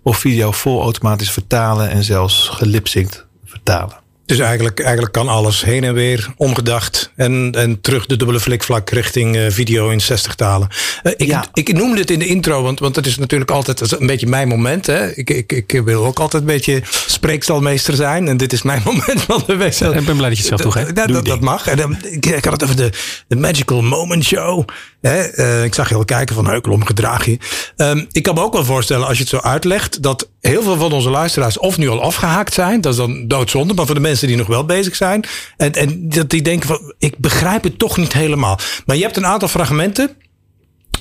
[0.03, 4.02] Of video vol automatisch vertalen en zelfs gelipsynct vertalen.
[4.37, 7.13] Dus eigenlijk, eigenlijk kan alles heen en weer, omgedacht.
[7.17, 10.69] En, en terug de dubbele flikvlak richting eh, video in 60 talen.
[11.03, 11.45] Eh, ik, Ja.
[11.53, 14.49] ik noemde het in de intro, want, want dat is natuurlijk altijd een beetje mijn
[14.49, 14.87] moment.
[14.87, 15.15] Hè?
[15.17, 18.29] Ik, ik, ik wil ook altijd een beetje spreekstalmeester zijn.
[18.29, 19.75] En dit is mijn moment van de week.
[19.75, 20.95] Ik ben blij dat je het zelf toegeeft.
[20.97, 21.67] Dat, dat, dat mag.
[21.67, 22.91] En dan, ik, ik had het over de,
[23.29, 24.69] de Magical Moment Show.
[25.01, 25.21] Hè?
[25.21, 27.39] Eh, ik zag je al kijken van Heukel om gedraag je.
[27.77, 30.03] Ehm, ik kan me ook wel voorstellen als je het zo uitlegt.
[30.03, 32.81] Dat heel veel van onze luisteraars of nu al afgehaakt zijn.
[32.81, 33.75] Dat is dan doodzonde.
[33.75, 35.25] Maar voor de mensen die nog wel bezig zijn.
[35.57, 38.59] En, en dat die denken van ik begrijp het toch niet helemaal.
[38.87, 40.17] Maar je hebt een aantal fragmenten.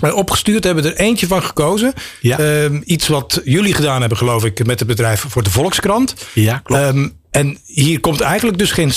[0.01, 1.93] eh, Opgestuurd hebben er eentje van gekozen.
[2.21, 2.39] Ja.
[2.39, 6.13] Ehm, iets wat jullie gedaan hebben, geloof ik, met het bedrijf voor de Volkskrant.
[6.33, 6.81] Ja, klopt.
[6.81, 8.91] Ehm, en hier komt eigenlijk dus geen,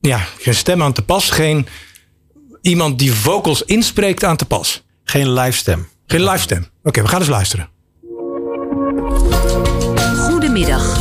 [0.00, 1.30] ja, geen stem aan te pas.
[1.30, 1.66] Geen
[2.62, 4.84] iemand die vocals inspreekt aan te pas.
[5.04, 5.88] Geen livestem.
[6.06, 6.66] Geen livestem.
[6.82, 7.68] Oké, we gaan eens luisteren.
[10.54, 10.98] Goedemiddag.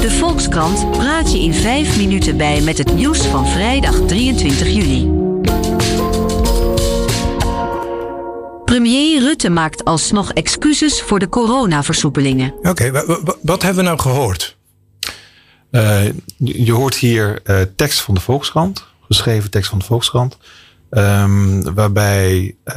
[0.00, 5.10] De Volkskrant praat je in vijf minuten bij met het nieuws van vrijdag 23 juli.
[8.64, 12.54] Premier Rutte maakt alsnog excuses voor de coronaversoepelingen.
[12.62, 12.90] Oké,
[13.42, 14.56] wat hebben we nou gehoord?
[15.70, 16.04] Uh,
[16.38, 20.36] je hoort hier uh, tekst van de Volkskrant, geschreven tekst van de Volkskrant.
[20.90, 22.74] Um, waarbij uh,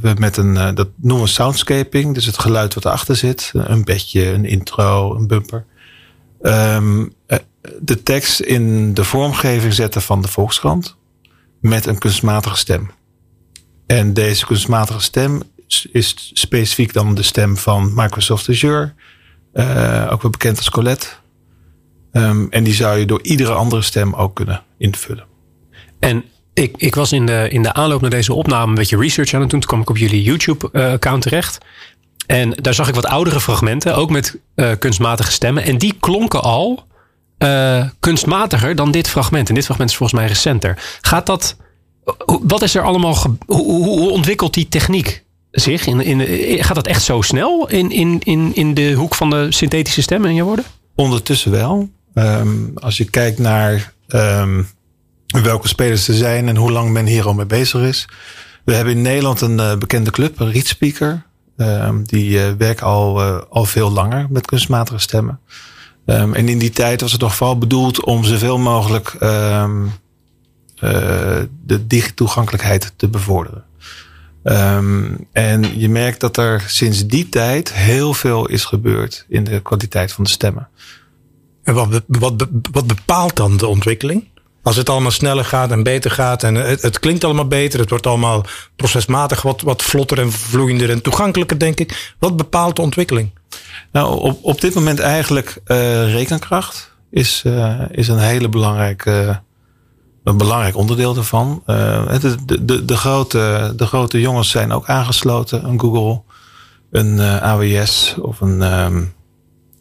[0.00, 3.50] we met een, dat noemen we soundscaping, dus het geluid wat erachter zit.
[3.54, 5.64] Een bedje, een intro, een bumper.
[6.42, 7.14] Um,
[7.80, 10.96] de tekst in de vormgeving zetten van de Volkskrant
[11.60, 12.90] met een kunstmatige stem.
[13.86, 15.42] En deze kunstmatige stem
[15.92, 18.92] is specifiek dan de stem van Microsoft Azure,
[19.54, 21.06] uh, ook wel bekend als Colette.
[22.12, 25.26] Um, en die zou je door iedere andere stem ook kunnen invullen.
[25.98, 29.34] En ik, ik was in de, in de aanloop naar deze opname een beetje research
[29.34, 29.60] aan het doen.
[29.60, 31.58] Toen kwam ik op jullie YouTube-account terecht.
[32.26, 35.62] En daar zag ik wat oudere fragmenten, ook met uh, kunstmatige stemmen.
[35.62, 36.86] En die klonken al
[37.38, 39.48] uh, kunstmatiger dan dit fragment.
[39.48, 40.98] En dit fragment is volgens mij recenter.
[41.00, 41.56] Gaat dat.
[42.26, 43.16] Wat is er allemaal.
[43.46, 45.86] Hoe, hoe, ontwikkelt die techniek zich?
[45.86, 50.02] In, gaat dat echt zo snel in, in, in, in de hoek van de synthetische
[50.02, 50.64] stemmen in je woorden?
[50.94, 51.88] Ondertussen wel.
[52.14, 54.68] Um, als je kijkt naar um,
[55.42, 58.08] welke spelers er zijn en hoe lang men hier al mee bezig is.
[58.64, 61.26] We hebben in Nederland een uh, bekende club, een Speaker.
[61.56, 65.40] Um, die uh, werkt al, uh, al veel langer met kunstmatige stemmen.
[66.06, 69.70] Um, en in die tijd was het toch vooral bedoeld om zoveel mogelijk uh,
[71.66, 73.64] de digitoegankelijkheid te bevorderen.
[75.32, 80.12] En je merkt dat er sinds die tijd heel veel is gebeurd in de kwaliteit
[80.12, 80.68] van de stemmen.
[81.62, 84.28] En wat, wat, wat bepaalt dan de ontwikkeling?
[84.64, 87.90] Als het allemaal sneller gaat en beter gaat en het, het, klinkt allemaal beter, het
[87.90, 88.44] wordt allemaal
[88.76, 92.14] procesmatig wat, wat vlotter en vloeiender en toegankelijker, denk ik.
[92.18, 93.30] Wat bepaalt de ontwikkeling?
[93.92, 99.40] Nou, op, op dit moment eigenlijk uh, rekenkracht is, uh, is een hele belangrijke,
[100.24, 101.62] een belangrijk onderdeel daarvan.
[101.66, 106.22] Uh, de, de, de, grote, de grote jongens zijn ook aangesloten, een Google,
[106.90, 109.14] een AWS of een um,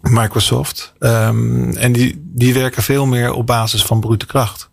[0.01, 0.93] Microsoft.
[0.99, 4.71] Um, en die, die werken veel meer op basis van brute kracht.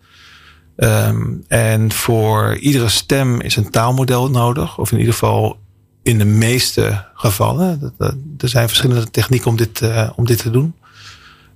[0.82, 5.58] Um, en voor iedere stem is een taalmodel nodig, of in ieder geval
[6.02, 7.94] in de meeste gevallen.
[8.38, 10.74] Er zijn verschillende technieken om dit, uh, om dit te doen.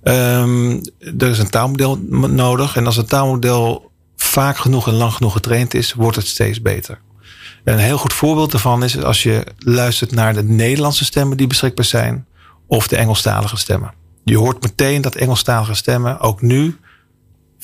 [0.03, 0.81] Um,
[1.19, 2.77] er is een taalmodel nodig.
[2.77, 6.99] En als een taalmodel vaak genoeg en lang genoeg getraind is, wordt het steeds beter.
[7.65, 11.47] En een heel goed voorbeeld daarvan is als je luistert naar de Nederlandse stemmen die
[11.47, 12.27] beschikbaar zijn,
[12.67, 13.95] of de Engelstalige stemmen.
[14.25, 16.79] Je hoort meteen dat Engelstalige stemmen ook nu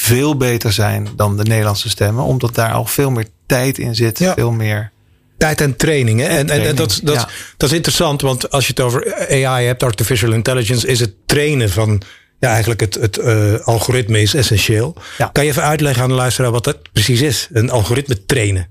[0.01, 4.19] veel beter zijn dan de Nederlandse stemmen, omdat daar al veel meer tijd in zit,
[4.19, 4.35] ja.
[4.35, 4.93] veel meer
[5.39, 6.21] Tijd en training.
[6.21, 6.27] Hè?
[6.27, 9.83] En, en, en, dat, dat, dat is interessant, want als je het over AI hebt,
[9.83, 12.03] artificial intelligence, is het trainen van
[12.39, 14.95] ja, eigenlijk het, het uh, algoritme is essentieel.
[15.19, 15.27] Ja.
[15.27, 17.49] Kan je even uitleggen aan de luisteraar wat dat precies is?
[17.53, 18.69] Een algoritme trainen.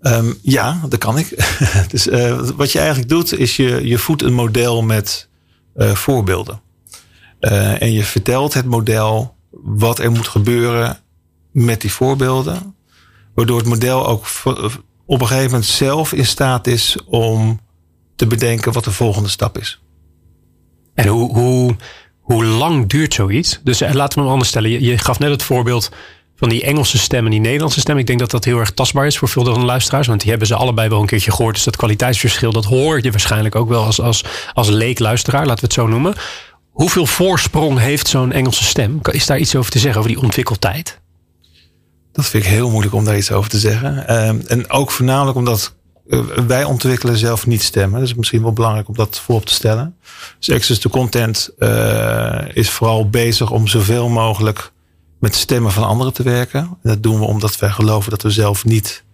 [0.00, 1.28] Um, ja, dat kan ik.
[1.92, 5.28] dus uh, wat je eigenlijk doet, is je, je voedt een model met
[5.76, 6.60] uh, voorbeelden.
[7.78, 11.00] en je vertelt het model wat er moet gebeuren
[11.52, 12.74] met die voorbeelden.
[13.34, 14.26] Waardoor het model ook
[15.06, 17.60] op een gegeven moment zelf in staat is om
[18.16, 19.80] te bedenken wat de volgende stap is.
[20.94, 21.76] En hoe, hoe,
[22.20, 23.60] hoe lang duurt zoiets?
[23.62, 24.82] Dus eh, laten we hem anders stellen.
[24.82, 25.90] Je, gaf net het voorbeeld
[26.36, 27.98] van die Engelse stem en die Nederlandse stem.
[27.98, 30.06] Ik denk dat dat heel erg tastbaar is voor veel van de luisteraars.
[30.06, 31.54] Want die hebben ze allebei wel een keertje gehoord.
[31.54, 35.66] Dus dat kwaliteitsverschil, dat hoor je waarschijnlijk ook wel als, als, als leekluisteraar, laten we
[35.66, 36.14] het zo noemen.
[36.78, 38.98] Hoeveel voorsprong heeft zo'n Engelse stem?
[39.02, 41.00] Is daar iets over te zeggen, over die ontwikkeltijd?
[42.12, 44.08] Dat vind ik heel moeilijk om daar iets over te zeggen.
[44.08, 45.74] Ehm, en ook voornamelijk omdat
[46.08, 48.00] eh, wij ontwikkelen zelf niet stemmen.
[48.00, 49.96] Dat is misschien wel belangrijk om dat voorop te stellen.
[50.38, 54.72] Dus Access to Content uh, is vooral bezig om zoveel mogelijk
[55.20, 56.60] met stemmen van anderen te werken.
[56.60, 59.04] En dat doen we omdat wij geloven dat we zelf niet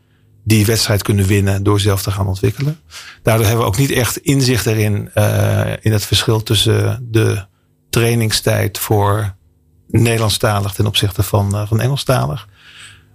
[0.45, 2.81] die wedstrijd kunnen winnen door zelf te gaan ontwikkelen.
[3.23, 7.53] Daardoor hebben we ook niet echt inzicht erin uh, in het verschil tussen de
[7.95, 9.35] trainingstijd voor
[9.89, 12.49] Nederlandstalig ten opzichte van, van Engelstalig.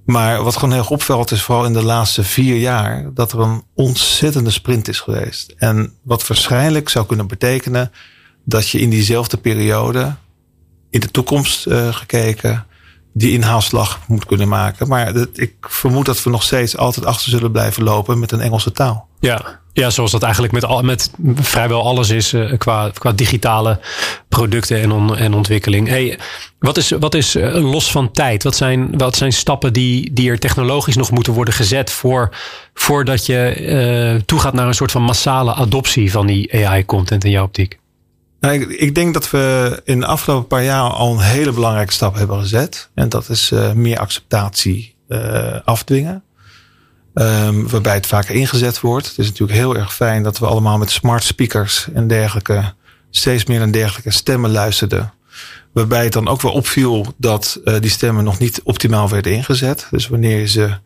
[0.05, 3.63] Maar wat gewoon heel opvalt is vooral in de laatste vier jaar dat er een
[3.73, 5.53] ontzettende sprint is geweest.
[5.57, 7.91] En wat waarschijnlijk zou kunnen betekenen
[8.45, 10.15] dat je in diezelfde periode
[10.89, 12.65] in de toekomst uh, gekeken
[13.13, 14.87] die inhaalslag moet kunnen maken.
[14.87, 18.41] Maar dat, ik vermoed dat we nog steeds altijd achter zullen blijven lopen met een
[18.41, 19.07] Engelse taal.
[19.19, 23.79] Ja, ja zoals dat eigenlijk met, al, met vrijwel alles is uh, qua, qua digitale
[24.29, 25.87] producten en, en ontwikkeling.
[25.87, 26.19] Hey,
[26.59, 28.43] wat is, wat is uh, los van tijd?
[28.43, 32.35] Wat zijn, wat zijn stappen die, die er technologisch nog moeten worden gezet voor,
[32.73, 33.55] voordat je
[34.15, 37.79] uh, toegaat naar een soort van massale adoptie van die AI-content in jouw optiek?
[38.39, 42.15] Nou, ik, denk dat we in de afgelopen paar jaar al een hele belangrijke stap
[42.15, 42.89] hebben gezet.
[42.93, 46.23] En dat is uh, meer acceptatie uh, afdwingen.
[47.13, 49.07] ehm, waarbij het vaker ingezet wordt.
[49.07, 52.73] Het is natuurlijk heel erg fijn dat we allemaal met smart speakers en dergelijke
[53.09, 55.13] steeds meer naar dergelijke stemmen luisterden.
[55.71, 59.87] Waarbij het dan ook wel opviel dat uh, die stemmen nog niet optimaal werden ingezet.
[59.91, 60.77] Dus wanneer je ze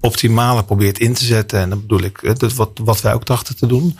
[0.00, 3.56] optimaler probeert in te zetten, en dan bedoel ik dat wat, wat wij ook dachten
[3.56, 3.98] te doen,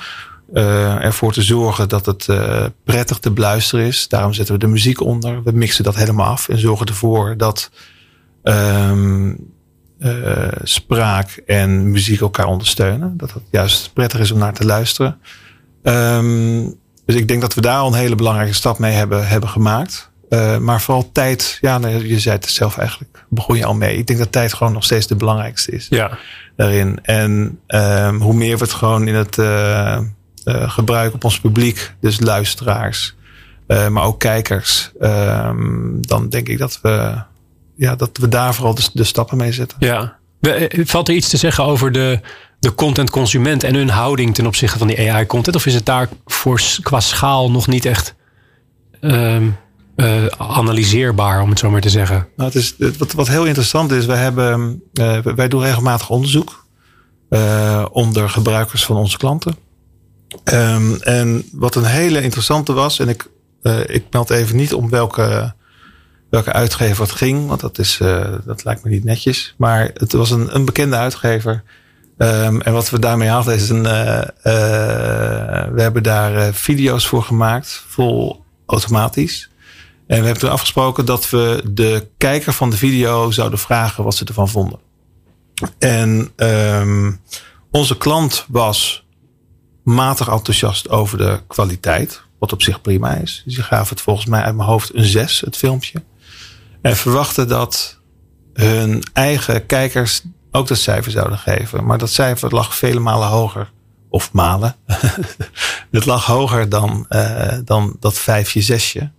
[0.52, 4.08] uh, ervoor te zorgen dat het uh, prettig te beluisteren is.
[4.08, 5.42] Daarom zetten we de muziek onder.
[5.42, 7.70] We mixen dat helemaal af en zorgen ervoor dat
[8.42, 9.36] um,
[9.98, 13.16] uh, spraak en muziek elkaar ondersteunen.
[13.16, 15.18] Dat het juist prettig is om naar te luisteren.
[15.82, 19.48] Um, dus ik denk dat we daar al een hele belangrijke stap mee hebben, hebben
[19.48, 20.10] gemaakt.
[20.60, 23.96] Maar vooral tijd, ja, je zei het zelf eigenlijk, begon je al mee.
[23.96, 26.18] Ik denk dat tijd gewoon nog steeds de belangrijkste is ja.
[26.56, 26.98] daarin.
[27.02, 29.36] En um, hoe meer we het gewoon in het
[30.48, 33.16] uh, gebruiken op ons publiek, dus luisteraars,
[33.66, 37.22] maar ook kijkers, um, dan denk ik dat we,
[37.76, 39.76] ja, dat we daar vooral de, de stappen mee zetten.
[39.80, 40.16] Ja.
[40.70, 42.20] Valt er iets te zeggen over de,
[42.60, 45.56] de contentconsument en hun houding ten opzichte van die AI-content?
[45.56, 48.14] Of is het daar voor, qua schaal nog niet echt
[49.00, 49.56] um,
[49.96, 52.28] uh, analyseerbaar, om het zo maar te zeggen?
[52.36, 56.66] Nou, het is, wat, wat heel interessant is, wij, hebben, uh, wij doen regelmatig onderzoek
[57.30, 59.56] uh, onder gebruikers van onze klanten.
[60.52, 63.30] Um, en wat een hele interessante was, en ik,
[63.86, 65.54] ik meld even niet om welke,
[66.30, 67.96] welke uitgever het ging, want dat, is,
[68.44, 69.54] dat lijkt me niet netjes.
[69.58, 71.62] Maar het was een, een bekende uitgever.
[72.18, 73.84] Um, en wat we daarmee hadden is een.
[73.84, 74.22] Uh,
[75.72, 79.50] we hebben daar video's voor gemaakt, vol automatisch.
[80.06, 84.14] En we hebben toen afgesproken dat we de kijker van de video zouden vragen wat
[84.14, 84.78] ze ervan vonden.
[85.78, 87.20] En um,
[87.70, 89.06] onze klant was
[89.88, 93.42] matig enthousiast over de kwaliteit, wat op zich prima is.
[93.44, 96.02] Dus die gaven het volgens mij uit mijn hoofd een 6, het filmpje.
[96.82, 97.98] En verwachten dat
[98.52, 101.84] hun eigen kijkers ook dat cijfer zouden geven.
[101.84, 103.70] Maar dat cijfer lag vele malen hoger.
[104.10, 104.76] Of malen.
[105.90, 109.10] het lag hoger dan, uh, dan dat vijfje, zesje.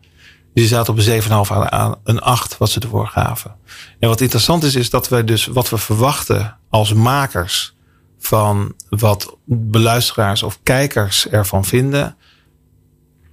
[0.53, 1.29] Die zaten op een 7,5
[1.69, 3.55] aan een 8 wat ze ervoor gaven.
[3.99, 7.77] En wat interessant is, is dat wij dus wat we verwachten als makers
[8.19, 12.15] van wat beluisteraars of kijkers ervan vinden,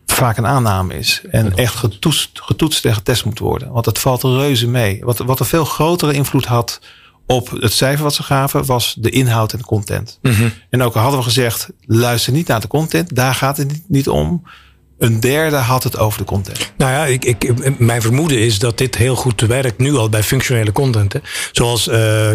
[0.07, 1.23] vaak een aanname is.
[1.31, 3.73] En echt getoetst, getoetst en getest moet worden.
[3.73, 5.01] Want het valt reuze mee.
[5.05, 6.81] Wat, wat een veel grotere invloed had
[7.27, 10.19] op het cijfer wat ze gaven, was de inhoud en de content.
[10.23, 10.53] Mm -hmm.
[10.71, 14.09] En ook al hadden we gezegd, luister niet naar de content, daar gaat het niet
[14.09, 14.43] om.
[14.99, 16.73] Een derde had het over de content.
[16.77, 20.23] Nou ja, ik, ik, mijn vermoeden is dat dit heel goed werkt nu al bij
[20.23, 21.13] functionele content.
[21.13, 21.19] Hè.
[21.53, 22.33] Zoals uh,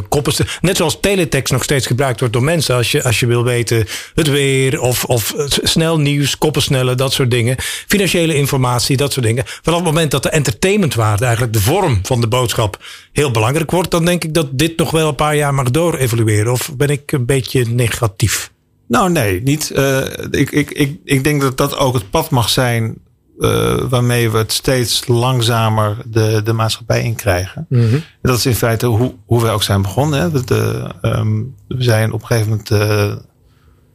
[0.61, 2.75] net zoals teletext nog steeds gebruikt wordt door mensen.
[2.75, 7.31] Als je, als je wil weten het weer of, of snel nieuws, koppelsnellen, dat soort
[7.31, 7.55] dingen.
[7.87, 9.43] Financiële informatie, dat soort dingen.
[9.45, 13.91] Vanaf het moment dat de entertainmentwaarde, eigenlijk de vorm van de boodschap, heel belangrijk wordt,
[13.91, 16.51] dan denk ik dat dit nog wel een paar jaar mag door evolueren.
[16.51, 18.51] Of ben ik een beetje negatief?
[18.91, 19.71] Nou, nee, niet.
[19.75, 19.97] Uh,
[20.31, 22.97] ik, ik, ik, ik denk dat dat ook het pad mag zijn
[23.37, 27.65] uh, waarmee we het steeds langzamer de, de maatschappij in krijgen.
[27.69, 28.03] Mm -hmm.
[28.21, 30.21] Dat is in feite hoe, hoe we ook zijn begonnen.
[30.21, 30.43] Hè.
[30.43, 33.15] De, um, we zijn op een gegeven moment uh,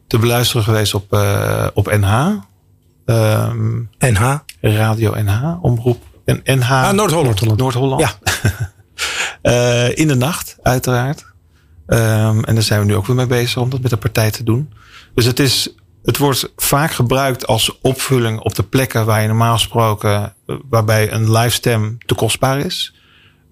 [0.07, 1.13] te beluisteren geweest op,
[1.75, 2.31] op NH.
[3.07, 4.35] Um, NH?
[4.61, 6.03] Radio NH, omroep.
[6.25, 6.71] En NH.
[6.71, 7.57] Ah, Noord-Holland.
[7.57, 8.01] Noord-Holland.
[8.01, 8.13] Ja.
[10.03, 11.35] in de nacht, uiteraard.
[11.87, 14.31] Um, en daar zijn we nu ook weer mee bezig om dat met de partij
[14.31, 14.73] te doen.
[15.15, 15.69] Dus het, is,
[16.05, 20.35] het wordt vaak gebruikt als opvulling op de plekken waar je normaal gesproken,
[20.69, 22.95] waarbij een livestem te kostbaar is.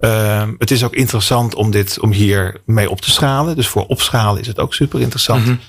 [0.01, 3.57] Um, het is ook interessant om dit, om hier mee op te schalen.
[3.57, 5.45] Dus voor opschalen is het ook super interessant.
[5.45, 5.61] -hmm.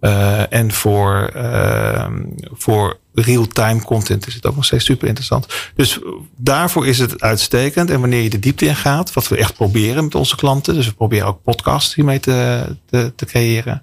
[0.00, 2.06] Uh, en voor, uh,
[2.52, 5.46] voor real-time content is het ook nog steeds super interessant.
[5.74, 5.98] Dus
[6.36, 7.90] daarvoor is het uitstekend.
[7.90, 10.74] En wanneer je de diepte in gaat, wat we echt proberen met onze klanten.
[10.74, 13.82] Dus we proberen ook podcasts hiermee te, te, te creëren.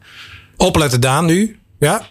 [0.58, 1.60] Opletten Daan nu.
[1.80, 2.08] Ja.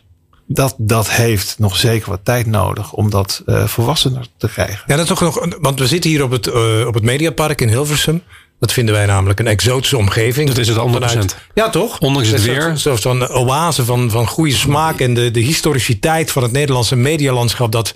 [0.48, 4.82] Dat, dat heeft nog zeker wat tijd nodig om dat uh, volwassener te krijgen.
[4.86, 5.56] Ja, dat is toch nog.
[5.60, 8.22] Want we zitten hier op het, uh, op het Mediapark in Hilversum.
[8.60, 10.48] Dat vinden wij namelijk een exotische omgeving.
[10.48, 11.98] Dat is het andere vanuit, Ja, toch?
[11.98, 12.72] Ondanks het weer.
[12.74, 17.72] Zo'n zo oase van, van goede smaak en de, de historiciteit van het Nederlandse medialandschap.
[17.72, 17.94] Dat,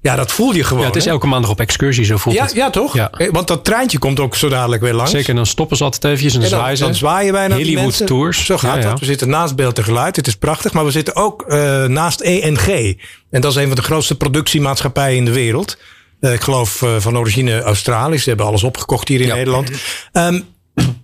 [0.00, 0.82] ja, dat voel je gewoon.
[0.82, 1.10] Ja, het is hè?
[1.10, 2.54] elke maandag op excursie, zo voelt ja, het.
[2.54, 2.94] Ja, toch?
[2.94, 3.10] Ja.
[3.30, 5.10] Want dat treintje komt ook zo dadelijk weer langs.
[5.10, 6.84] Zeker, dan stoppen ze altijd eventjes en dan, En dan, zwaaien ze.
[6.84, 8.06] dan zwaaien wij naar Hollywood mensen.
[8.06, 8.44] Tours.
[8.44, 8.90] Zo gaat ja.
[8.90, 8.98] dat.
[8.98, 10.16] We zitten naast beeld en geluid.
[10.16, 10.72] Het is prachtig.
[10.72, 12.98] Maar we zitten ook uh, naast ENG.
[13.30, 15.76] En dat is een van de grootste productiemaatschappijen in de wereld.
[16.22, 18.22] Uh, ik geloof uh, van origine Australisch.
[18.22, 19.34] Ze hebben alles opgekocht hier in Ja.
[19.34, 19.70] Nederland.
[20.12, 20.44] Um,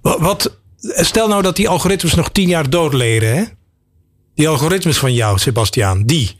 [0.00, 3.36] wat, stel nou dat die algoritmes nog tien jaar doodleren.
[3.36, 3.44] Hè?
[4.34, 6.02] Die algoritmes van jou, Sebastiaan.
[6.04, 6.36] Die.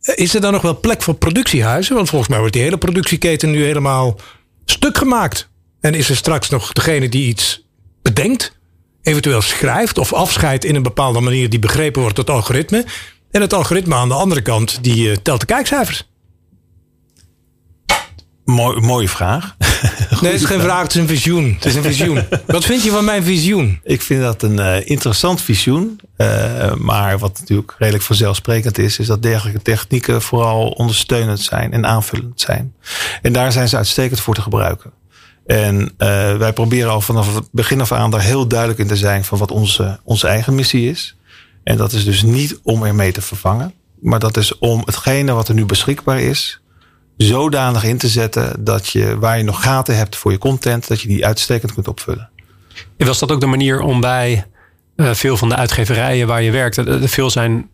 [0.00, 1.94] Is er dan nog wel plek voor productiehuizen?
[1.94, 4.18] Want volgens mij wordt die hele productieketen nu helemaal
[4.64, 5.48] stuk gemaakt.
[5.80, 7.66] En is er straks nog degene die iets
[8.02, 8.54] bedenkt?
[9.06, 12.84] eventueel schrijft of afscheidt in een bepaalde manier die begrepen wordt door het algoritme.
[13.30, 16.08] En het algoritme aan de andere kant, die telt de kijkcijfers.
[18.46, 19.56] Mooi, mooie vraag.
[20.20, 21.52] nee, het is geen vraag, het is een visioen.
[21.54, 22.24] Het is een visioen.
[22.46, 23.80] Wat vind je van mijn visioen?
[23.82, 26.00] Ik vind dat een uh, interessant visioen.
[26.16, 31.86] Uh, maar wat natuurlijk redelijk vanzelfsprekend is, is dat dergelijke technieken vooral ondersteunend zijn en
[31.86, 32.74] aanvullend zijn.
[33.22, 34.92] En daar zijn ze uitstekend voor te gebruiken.
[35.46, 35.88] En uh,
[36.36, 39.38] wij proberen al vanaf het begin af aan daar heel duidelijk in te zijn van
[39.38, 41.16] wat onze, onze eigen missie is.
[41.64, 45.48] En dat is dus niet om ermee te vervangen, maar dat is om hetgene wat
[45.48, 46.60] er nu beschikbaar is,
[47.16, 51.00] zodanig in te zetten dat je waar je nog gaten hebt voor je content, dat
[51.00, 52.28] je die uitstekend kunt opvullen.
[52.96, 54.44] En was dat ook de manier om bij
[54.96, 57.68] uh, veel van de uitgeverijen waar je werkt, veel zijn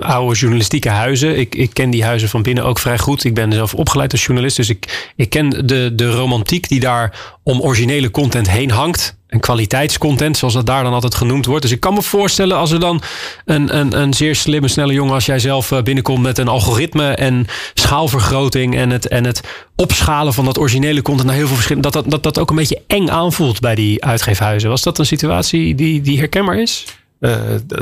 [0.00, 1.38] oude journalistieke huizen.
[1.38, 3.24] Ik, ik ken die huizen van binnen ook vrij goed.
[3.24, 7.38] Ik ben zelf opgeleid als journalist, dus ik, ik ken de, de romantiek die daar
[7.42, 11.62] om originele content heen hangt een kwaliteitscontent, zoals dat daar dan altijd genoemd wordt.
[11.62, 13.02] Dus ik kan me voorstellen als er dan
[13.44, 17.08] een, een, een zeer slimme, snelle jongen als jij zelf eh, binnenkomt met een algoritme
[17.08, 19.40] en schaalvergroting en het, en het
[19.76, 22.56] opschalen van dat originele content naar heel veel verschillende, dat dat, dat dat ook een
[22.56, 24.70] beetje eng aanvoelt bij die uitgeefhuizen.
[24.70, 26.84] Was dat een situatie die, die herkenbaar is?
[27.20, 27.36] Uh,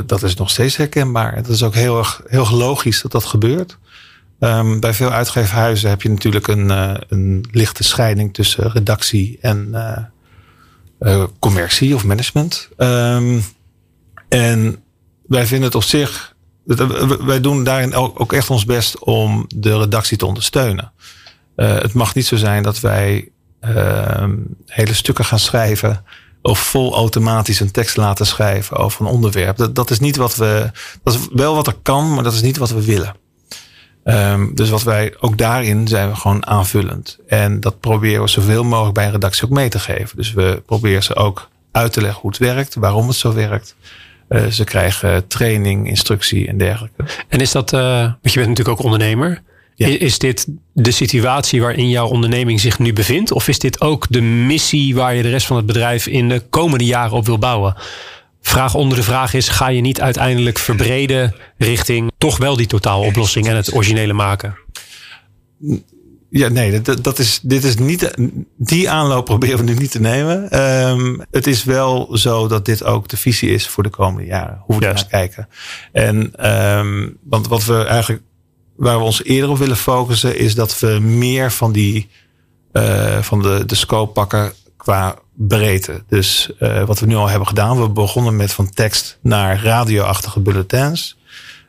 [0.05, 1.35] dat is nog steeds herkenbaar.
[1.35, 3.77] Het is ook heel erg, heel logisch dat dat gebeurt.
[4.39, 9.69] Um, bij veel uitgeefhuizen heb je natuurlijk een, uh, een lichte scheiding tussen redactie en
[11.39, 12.69] commercie of management.
[12.77, 13.43] Um,
[14.29, 14.83] en
[15.27, 16.35] wij vinden het op zich.
[17.25, 20.91] Wij doen daarin ook echt ons best om de redactie te ondersteunen.
[21.55, 23.29] Uh, het mag niet zo zijn dat wij
[23.61, 24.27] uh,
[24.65, 26.03] hele stukken gaan schrijven.
[26.41, 29.57] Of vol automatisch een tekst laten schrijven over een onderwerp.
[29.57, 30.71] Dat, dat is niet wat we.
[31.03, 33.15] Dat is wel wat er kan, maar dat is niet wat we willen.
[34.09, 37.17] Um, dus wat wij ook daarin zijn we gewoon aanvullend.
[37.27, 40.17] En dat proberen we zoveel mogelijk bij een redactie ook mee te geven.
[40.17, 43.75] Dus we proberen ze ook uit te leggen hoe het werkt, waarom het zo werkt.
[44.29, 47.03] Uh, ze krijgen training, instructie en dergelijke.
[47.27, 49.41] En is dat, uh, want je bent natuurlijk ook ondernemer.
[49.75, 49.87] Ja.
[49.87, 53.31] Is dit de situatie waarin jouw onderneming zich nu bevindt?
[53.31, 56.43] Of is dit ook de missie waar je de rest van het bedrijf in de
[56.49, 57.75] komende jaren op wil bouwen?
[58.41, 63.47] Vraag onder de vraag is: ga je niet uiteindelijk verbreden richting toch wel die totaaloplossing
[63.47, 64.57] en het originele maken?
[66.29, 68.13] Ja, nee, dat, dat is, dit is niet.
[68.57, 70.59] Die aanloop proberen we nu niet te nemen.
[70.89, 74.61] Um, het is wel zo dat dit ook de visie is voor de komende jaren.
[74.65, 75.47] Hoe we naar kijken.
[75.91, 78.23] En um, want wat we eigenlijk.
[78.75, 82.09] Waar we ons eerder op willen focussen, is dat we meer van die.
[82.73, 86.03] Uh, van de, de scope pakken qua breedte.
[86.07, 90.39] Dus uh, wat we nu al hebben gedaan, we begonnen met van tekst naar radioachtige
[90.39, 91.17] bulletins.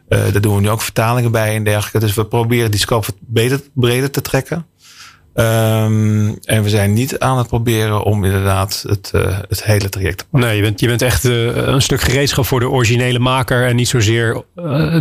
[0.08, 1.98] Uh, daar doen we nu ook vertalingen bij en dergelijke.
[1.98, 4.66] Dus we proberen die scope beter, breder te trekken.
[5.34, 10.18] Um, en we zijn niet aan het proberen om inderdaad het, uh, het hele traject
[10.18, 10.24] te.
[10.38, 13.88] Nee, je bent, je bent echt een stuk gereedschap voor de originele maker en niet
[13.88, 14.42] zozeer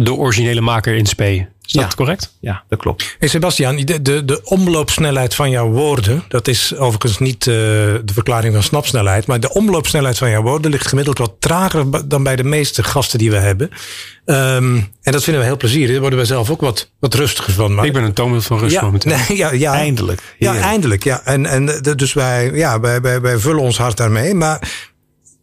[0.03, 1.47] de originele maker in spe.
[1.69, 1.95] Is dat ja.
[1.95, 2.35] correct?
[2.39, 3.15] Ja, dat klopt.
[3.19, 8.13] Hey Sebastian, de, de, de omloopsnelheid van jouw woorden, dat is overigens niet uh, de
[8.13, 12.35] verklaring van snapsnelheid, maar de omloopsnelheid van jouw woorden ligt gemiddeld wat trager dan bij
[12.35, 13.69] de meeste gasten die we hebben.
[14.25, 15.91] Um, en dat vinden we heel plezierig.
[15.91, 17.75] Daar worden we zelf ook wat, wat rustiger van.
[17.75, 17.85] Maar...
[17.85, 19.17] Ik ben een toonbeeld van rust ja, momenteel.
[19.27, 20.35] Nee, ja, ja, eindelijk.
[20.37, 21.03] Ja, eindelijk.
[21.03, 21.21] Ja.
[21.23, 24.33] En, en dus wij, ja, wij, wij, wij vullen ons hart daarmee.
[24.33, 24.71] Maar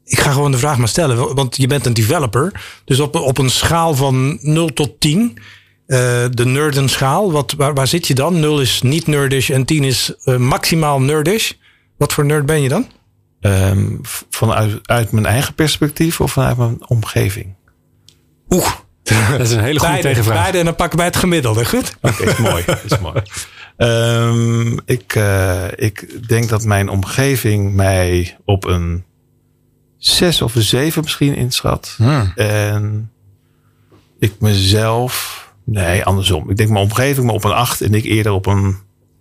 [0.05, 1.35] ik ga gewoon de vraag maar stellen.
[1.35, 2.53] Want je bent een developer.
[2.85, 5.39] Dus op, op een schaal van 0 tot 10.
[5.87, 5.99] Uh,
[6.31, 7.33] de nerdenschaal.
[7.33, 8.41] Wat, waar, waar zit je dan?
[8.41, 11.53] 0 is niet nerdish en 10 is uh, maximaal nerdish.
[11.97, 12.87] Wat voor nerd ben je dan?
[13.41, 17.55] Um, vanuit uit mijn eigen perspectief of vanuit mijn omgeving?
[18.49, 18.71] Oeh.
[19.31, 20.41] Dat is een hele goede beide, tegenvraag.
[20.41, 21.65] Beide en dan pakken wij het gemiddelde.
[21.65, 21.97] Goed?
[22.01, 22.65] Oké, okay, is mooi.
[22.85, 23.23] is mooi.
[23.77, 29.05] Um, ik, uh, ik denk dat mijn omgeving mij op een
[29.97, 31.95] zes of een zeven misschien inschat.
[31.97, 32.33] Hmm.
[32.35, 33.11] En
[34.19, 36.51] ik mezelf, nee, andersom.
[36.51, 38.77] Ik denk mijn omgeving op een acht en ik eerder op een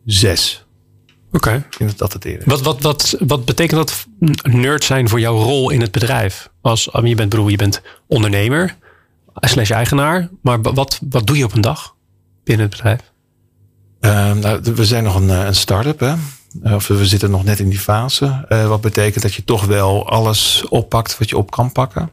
[0.06, 0.66] zes.
[1.28, 1.36] Oké.
[1.36, 1.56] Okay.
[1.56, 4.06] Ik denk dat dat het eerder wat, wat, wat, wat betekent dat
[4.54, 6.50] nerd zijn voor jouw rol in het bedrijf?
[6.62, 8.76] Als je bent, bedoel, je bent ondernemer
[9.34, 10.30] slash eigenaar.
[10.42, 11.96] Maar wat, wat doe je op een dag
[12.44, 13.00] binnen het bedrijf?
[14.00, 16.00] Uh, nou, we zijn nog een, een start-up.
[16.00, 16.14] Hè?
[16.76, 18.46] Of we zitten nog net in die fase.
[18.50, 22.12] Uh, wat betekent dat je toch wel alles oppakt wat je op kan pakken.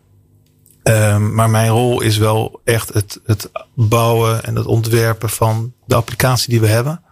[0.85, 5.95] Uh, maar mijn rol is wel echt het, het bouwen en het ontwerpen van de
[5.95, 7.03] applicatie die we hebben.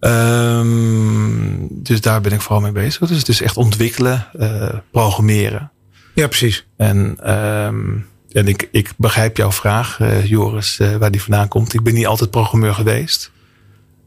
[0.00, 3.08] Um, dus daar ben ik vooral mee bezig.
[3.08, 5.70] Dus het is echt ontwikkelen, uh, programmeren.
[6.14, 6.66] Ja, precies.
[6.76, 11.74] En um, en ik, ik begrijp jouw vraag, uh, Joris, uh, waar die vandaan komt.
[11.74, 13.30] Ik ben niet altijd programmeur geweest.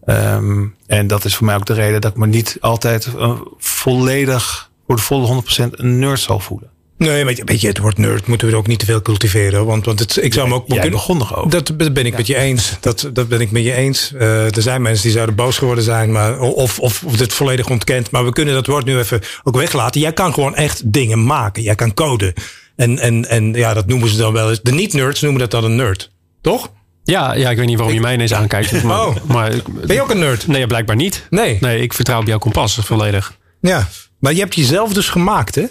[0.06, 3.10] Um, en dat is voor mij ook de reden dat ik me niet altijd
[3.58, 6.70] volledig voor de volle 100% een nerd zal voelen.
[6.98, 9.66] Nee, maar weet je, het woord nerd moeten we er ook niet te veel cultiveren.
[9.66, 10.68] Want, want het, ik zou hem ook...
[10.68, 11.50] Jij kunnen- begon nog over.
[11.50, 12.78] Dat ben ik met je eens.
[12.80, 14.14] Dat, dat ben ik met je eens.
[14.14, 16.12] Eh, er zijn mensen die zouden boos geworden zijn.
[16.12, 18.12] Maar, of, of, of dit volledig ontkent.
[18.12, 20.02] Maar we kunnen dat woord nu even ook weglaten.
[20.02, 21.64] Jij kan gewoon echt dingen maken.
[21.64, 22.36] Jij kan code.
[22.76, 24.62] En, en, en ja, dat noemen ze dan wel eens.
[24.62, 26.12] De niet-nerds noemen dat dan een nerd.
[26.42, 26.72] Toch?
[27.04, 28.84] Ja, ja, ik weet niet waarom je mij ineens aankijkt.
[28.84, 29.16] Maar, Oh.
[29.26, 29.52] maar,
[29.86, 30.48] Ben je ook een nerd?
[30.48, 31.28] Nee, blijkbaar niet.
[31.30, 31.58] Nee.
[31.62, 33.38] Nee, ik vertrouw op jouw kompas volledig.
[33.62, 33.88] Ja.
[34.20, 35.64] Maar je hebt jezelf dus gemaakt, hè?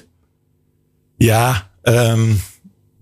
[1.17, 2.33] Ja, ehm,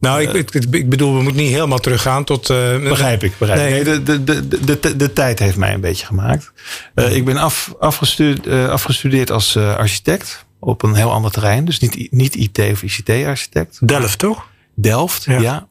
[0.01, 2.51] Nou, ik, ik, ik bedoel, we moeten niet helemaal teruggaan tot...
[2.51, 3.33] eh, begrijp ik.
[3.39, 3.61] Begrijp.
[3.61, 3.65] ik.
[3.71, 3.85] Nee.
[3.85, 6.53] Nee, de, de, de, de, de tijd heeft mij een beetje gemaakt.
[6.95, 11.65] Eh, ik ben af, afgestudeerd, eh, afgestudeerd als architect op een heel ander terrein.
[11.65, 13.89] Dus niet, niet IT of ICT-architect.
[13.89, 14.47] Delft, toch?
[14.75, 15.41] Delft, Ja.
[15.41, 15.67] ja.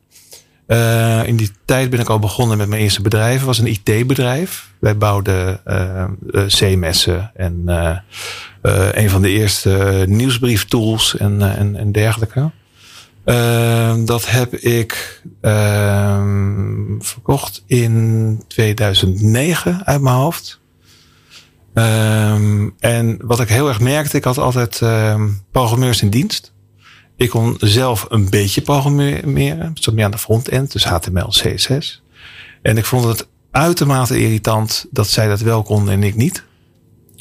[0.74, 3.36] Eh, in die tijd ben ik al begonnen met mijn eerste bedrijf.
[3.36, 4.72] Het was een IT-bedrijf.
[4.80, 6.10] Wij bouwden eh, eh,
[6.48, 7.68] CMS'en en
[8.92, 12.52] een van de eerste nieuwsbrieftools en, en, en dergelijke.
[13.24, 20.62] Eh, dat heb ik ehm, verkocht in 2009 uit mijn hoofd.
[21.74, 26.53] Ehm, en wat ik heel erg merkte, ik had altijd ehm, programmeurs in dienst.
[27.16, 29.72] Ik kon zelf een beetje programmeren.
[29.74, 32.02] Zat meer aan de frontend, dus HTML, CSS.
[32.62, 36.44] En ik vond het uitermate irritant dat zij dat wel konden en ik niet.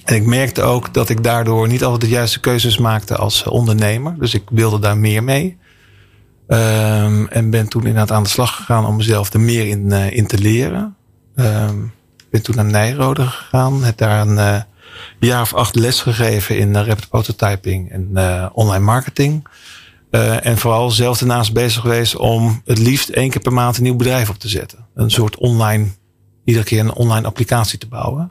[0.05, 4.18] En ik merkte ook dat ik daardoor niet altijd de juiste keuzes maakte als ondernemer.
[4.18, 5.59] Dus ik wilde daar meer mee.
[6.47, 10.11] Ehm, en ben toen inderdaad aan de slag gegaan om mezelf er meer in, eh,
[10.11, 10.97] in te leren.
[11.36, 11.78] Ehm
[12.32, 13.84] ben toen naar Nijrode gegaan.
[13.84, 14.61] Heb daar een eh,
[15.18, 19.49] jaar of acht les gegeven in rapid prototyping en eh, online marketing.
[20.12, 23.82] Eh, en vooral zelf daarnaast bezig geweest om het liefst één keer per maand een
[23.82, 24.86] nieuw bedrijf op te zetten.
[24.94, 25.86] Een soort online,
[26.44, 28.30] iedere keer een online applicatie te bouwen.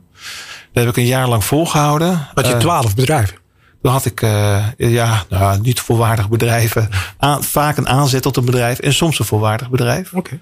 [0.73, 2.27] Dat heb ik een jaar lang volgehouden.
[2.33, 3.37] Had je Eh, twaalf bedrijven?
[3.81, 6.89] toen had ik eh, ja, nou, niet volwaardig bedrijven.
[7.17, 10.13] Aan, vaak een aanzet tot een bedrijf en soms een volwaardig bedrijf.
[10.13, 10.39] Oké.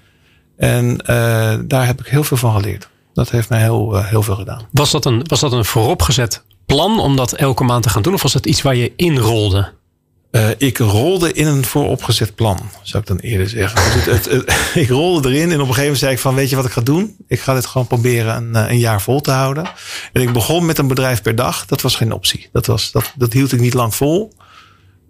[0.56, 2.88] En eh, daar heb ik heel veel van geleerd.
[3.14, 4.66] Dat heeft mij heel, heel veel gedaan.
[4.72, 8.14] Was dat, een, was dat een vooropgezet plan om dat elke maand te gaan doen?
[8.14, 9.18] Of was dat iets waar je in
[10.30, 13.92] Eh, ik rolde in een vooropgezet plan, zou ik dan eerder zeggen.
[13.92, 14.54] Dus het, het, het-
[14.84, 16.70] ik rolde erin en op een gegeven moment zei ik van, weet je wat ik
[16.72, 17.16] ga doen?
[17.28, 19.64] Ik ga dit gewoon proberen een, eh, een jaar vol te houden.
[20.12, 21.66] En ik begon met een bedrijf per dag.
[21.66, 22.48] Dat was geen optie.
[22.52, 24.32] Dat, was, dat, dat hield ik niet lang vol.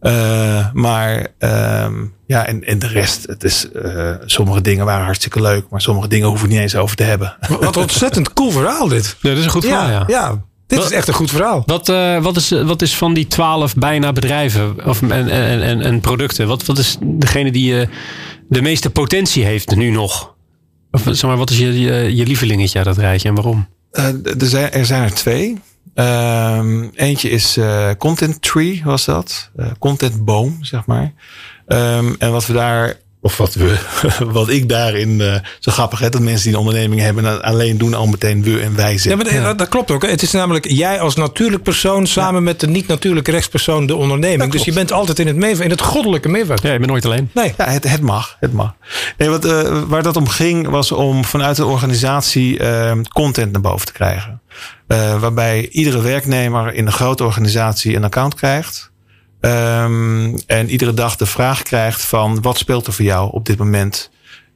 [0.00, 1.94] Eh, maar ehm,
[2.26, 6.08] ja, en, en de rest, het is, eh, sommige dingen waren hartstikke leuk, maar sommige
[6.08, 7.36] dingen hoeven we niet eens over te hebben.
[7.60, 9.16] Wat ontzettend cool verhaal dit.
[9.20, 10.04] Ja, dat is een goed verhaal, ja.
[10.06, 10.42] ja.
[10.70, 11.62] Dit Wat- is echt een goed verhaal.
[11.66, 15.80] Wat, eh, wat, is, wat is van die twaalf bijna bedrijven of, en, en, en,
[15.80, 16.46] en producten?
[16.48, 17.88] Wat, wat is degene die eh,
[18.48, 20.34] de meeste potentie heeft nu nog?
[20.90, 23.68] Of zeg maar, wat is je, je, je lievelingetje uit dat rijtje en waarom?
[23.90, 25.58] Eh, er, zijn, er zijn er twee.
[25.94, 29.50] Ehm, eentje is eh, Content Tree, was dat.
[29.56, 31.12] Eh content Boom, zeg maar.
[31.66, 33.76] Ehm, en wat we daar, of wat we,
[34.38, 37.78] wat ik daarin, eh, zo grappig hè, dat mensen die een onderneming hebben en alleen
[37.78, 39.26] doen al meteen we en wij Ja, zeggen.
[39.26, 40.02] maar dat, dat klopt ook.
[40.02, 40.08] hè.
[40.08, 44.52] Het is namelijk jij als natuurlijk persoon samen met de niet-natuurlijke rechtspersoon de onderneming.
[44.52, 46.62] Dus je bent altijd in het, in het goddelijke meevaart.
[46.62, 47.30] Ja, je bent nooit alleen.
[47.34, 47.54] Nee.
[47.56, 48.36] Ja, het, het mag.
[48.40, 48.74] Het mag.
[49.16, 53.60] Nee, wat, eh, waar dat om ging, was om vanuit de organisatie eh, content naar
[53.60, 54.40] boven te krijgen.
[54.86, 58.89] Eh, waarbij iedere werknemer in een grote organisatie een account krijgt.
[59.40, 63.58] Ehm, en iedere dag de vraag krijgt van wat speelt er voor jou op dit
[63.58, 64.10] moment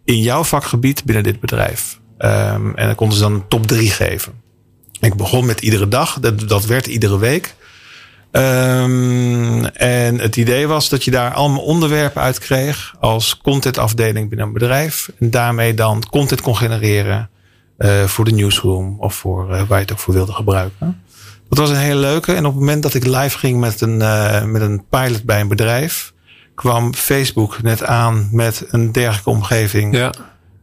[0.04, 2.00] in jouw vakgebied binnen dit bedrijf.
[2.18, 4.32] Ehm, en dan konden ze dan een top drie geven.
[5.00, 7.54] Ik begon met iedere dag, dat, dat werd iedere week.
[8.30, 14.46] Ehm, en het idee was dat je daar allemaal onderwerpen uit kreeg als contentafdeling binnen
[14.46, 15.10] een bedrijf.
[15.18, 17.30] En daarmee dan content kon genereren
[17.76, 21.02] eh, voor de newsroom of voor eh, waar je het ook voor wilde gebruiken.
[21.54, 22.32] Dat was een hele leuke.
[22.32, 25.40] En op het moment dat ik live ging met een, eh, met een pilot bij
[25.40, 26.12] een bedrijf,
[26.54, 29.96] kwam Facebook net aan met een dergelijke omgeving.
[29.96, 30.12] Ja.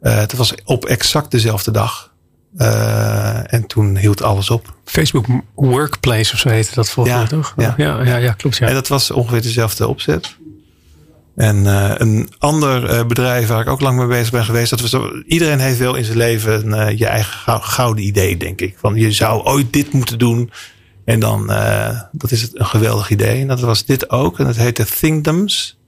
[0.02, 2.10] Eh, het was op exact dezelfde dag.
[2.58, 4.74] Eh, en toen hield alles op.
[4.86, 5.26] Facebook
[5.56, 7.54] Workplace of zo heette dat volgens Ja, mij toch?
[7.58, 7.74] ja.
[7.78, 8.58] ja, ja, ja, klopt.
[8.58, 8.68] Ja.
[8.68, 10.36] En dat was ongeveer dezelfde opzet.
[11.36, 11.66] En
[12.02, 14.70] een ander bedrijf waar ik ook lang mee bezig ben geweest.
[14.70, 18.76] Dat was, iedereen heeft wel in zijn leven je eigen gou- gouden idee, denk ik.
[18.80, 20.52] Van je zou ooit dit moeten doen.
[21.12, 23.41] En dan, eh, dat is een geweldig idee.
[23.41, 24.39] En dat was dit ook.
[24.39, 25.80] En dat heette Thinkdoms.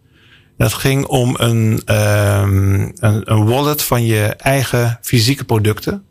[0.57, 6.03] En dat ging om een, ehm, een, een wallet van je eigen fysieke producten.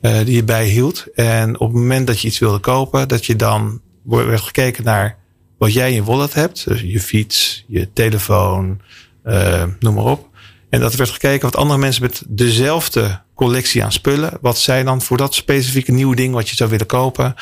[0.00, 1.06] eh, die je bijhield.
[1.14, 5.16] En op het moment dat je iets wilde kopen, dat je dan werd gekeken naar
[5.58, 6.68] wat jij in je wallet hebt.
[6.68, 8.80] Dus je fiets, je telefoon,
[9.22, 10.28] eh, noem maar op.
[10.70, 14.38] En dat werd gekeken wat andere mensen met dezelfde collectie aan spullen.
[14.40, 17.34] Wat zij dan voor dat specifieke nieuwe ding wat je zou willen kopen.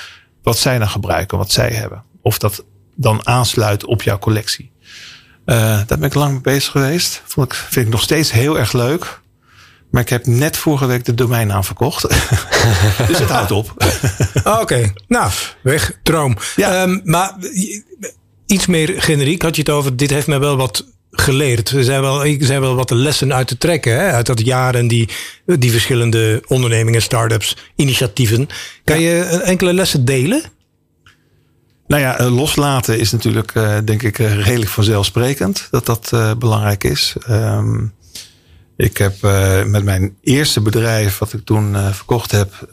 [0.42, 2.04] Wat zij dan gebruiken, wat zij hebben.
[2.22, 2.64] Of dat
[2.94, 4.72] dan aansluit op jouw collectie.
[5.44, 7.22] daar ben ik lang mee bezig geweest.
[7.26, 9.20] Vond ik, vind ik nog steeds heel erg leuk.
[9.90, 12.02] Maar ik heb net vorige week de domeinnaam verkocht.
[13.08, 13.74] dus het houdt op.
[14.60, 15.30] Oké, nou,
[15.62, 16.36] weg, droom.
[16.56, 16.82] Ja.
[16.82, 17.34] Um, maar
[18.46, 19.96] iets meer generiek had je het over.
[19.96, 20.86] Dit heeft mij wel wat
[21.20, 21.70] geleerd.
[21.70, 24.10] Er zijn wel, er zijn wel wat lessen uit te trekken hè?
[24.10, 25.08] uit dat jaar en die,
[25.44, 28.48] die verschillende ondernemingen, start-ups, initiatieven.
[28.84, 30.42] Kan je enkele lessen delen?
[31.86, 37.16] Nou ja, eh, loslaten is natuurlijk, uh, denk ik, redelijk vanzelfsprekend dat dat belangrijk is.
[37.30, 37.96] Um,
[38.76, 39.14] ik heb
[39.66, 42.68] met mijn eerste bedrijf, wat ik toen verkocht heb,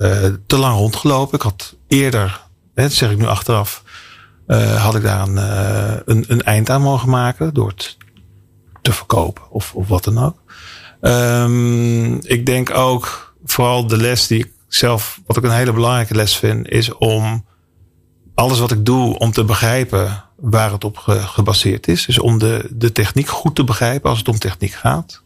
[0.47, 1.35] te lang rondgelopen.
[1.35, 2.41] Ik had eerder,
[2.73, 3.83] dat zeg ik nu achteraf,
[4.77, 5.37] had ik daar een,
[6.05, 7.97] een, een, eind aan mogen maken door het
[8.86, 10.38] te verkopen of, of wat dan ook.
[11.01, 16.15] Um, ik denk ook vooral de les die ik zelf, wat ik een hele belangrijke
[16.15, 17.45] les vind, is om
[18.33, 22.05] alles wat ik doe om te begrijpen waar het op gebaseerd is.
[22.05, 25.21] Dus om de, de techniek goed te begrijpen als het om techniek gaat.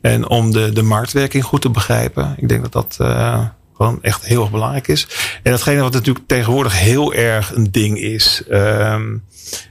[0.00, 2.34] En om de, de marktwerking goed te begrijpen.
[2.36, 3.44] Ik denk dat dat uh,
[3.76, 5.06] gewoon echt heel erg belangrijk is.
[5.42, 8.42] En datgene wat natuurlijk tegenwoordig heel erg een ding is.
[8.50, 9.24] Um,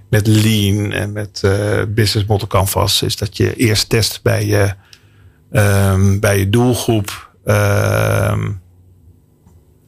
[0.10, 3.01] met Lean en met uh, Business Model Canvas.
[3.01, 4.74] Is dat je eerst test bij je,
[5.51, 7.32] um, bij je doelgroep.
[7.45, 8.62] Um,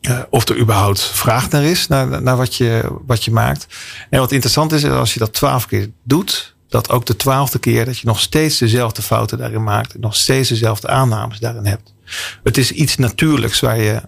[0.01, 3.67] uh, of er überhaupt vraag naar is, naar, naar wat, je, wat je maakt.
[4.09, 7.59] En wat interessant is, is als je dat twaalf keer doet, dat ook de twaalfde
[7.59, 9.93] keer dat je nog steeds dezelfde fouten daarin maakt.
[9.93, 11.94] En nog steeds dezelfde aannames daarin hebt.
[12.43, 14.01] Het is iets natuurlijks waar je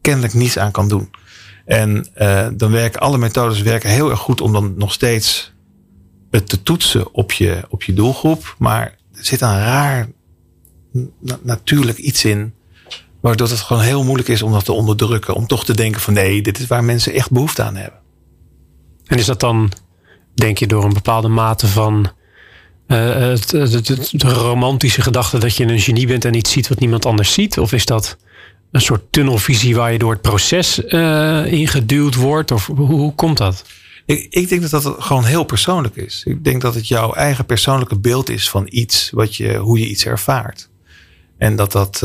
[0.00, 1.10] kennelijk niets aan kan doen.
[1.64, 5.52] En uh, dan werken alle methodes werken heel erg goed om dan nog steeds
[6.30, 8.54] het te toetsen op je, op je doelgroep.
[8.58, 10.08] Maar er zit een raar
[11.20, 12.54] na natuurlijk iets in.
[13.20, 15.34] Waardoor het gewoon heel moeilijk is om dat te onderdrukken.
[15.34, 18.00] Om toch te denken van nee, dit is waar mensen echt behoefte aan hebben.
[19.06, 19.72] En is dat dan,
[20.34, 22.10] denk je, door een bepaalde mate van
[22.88, 26.68] uh, het, het, het, de romantische gedachte dat je een genie bent en iets ziet
[26.68, 27.58] wat niemand anders ziet?
[27.58, 28.16] Of is dat
[28.70, 32.50] een soort tunnelvisie waar je door het proces ingeduwd wordt?
[32.50, 33.64] Of hoe, komt dat?
[34.06, 36.22] Ik, ik, denk dat dat gewoon heel persoonlijk is.
[36.24, 39.88] Ik denk dat het jouw eigen persoonlijke beeld is van iets, wat je, hoe je
[39.88, 40.68] iets ervaart.
[41.38, 41.98] En dat dat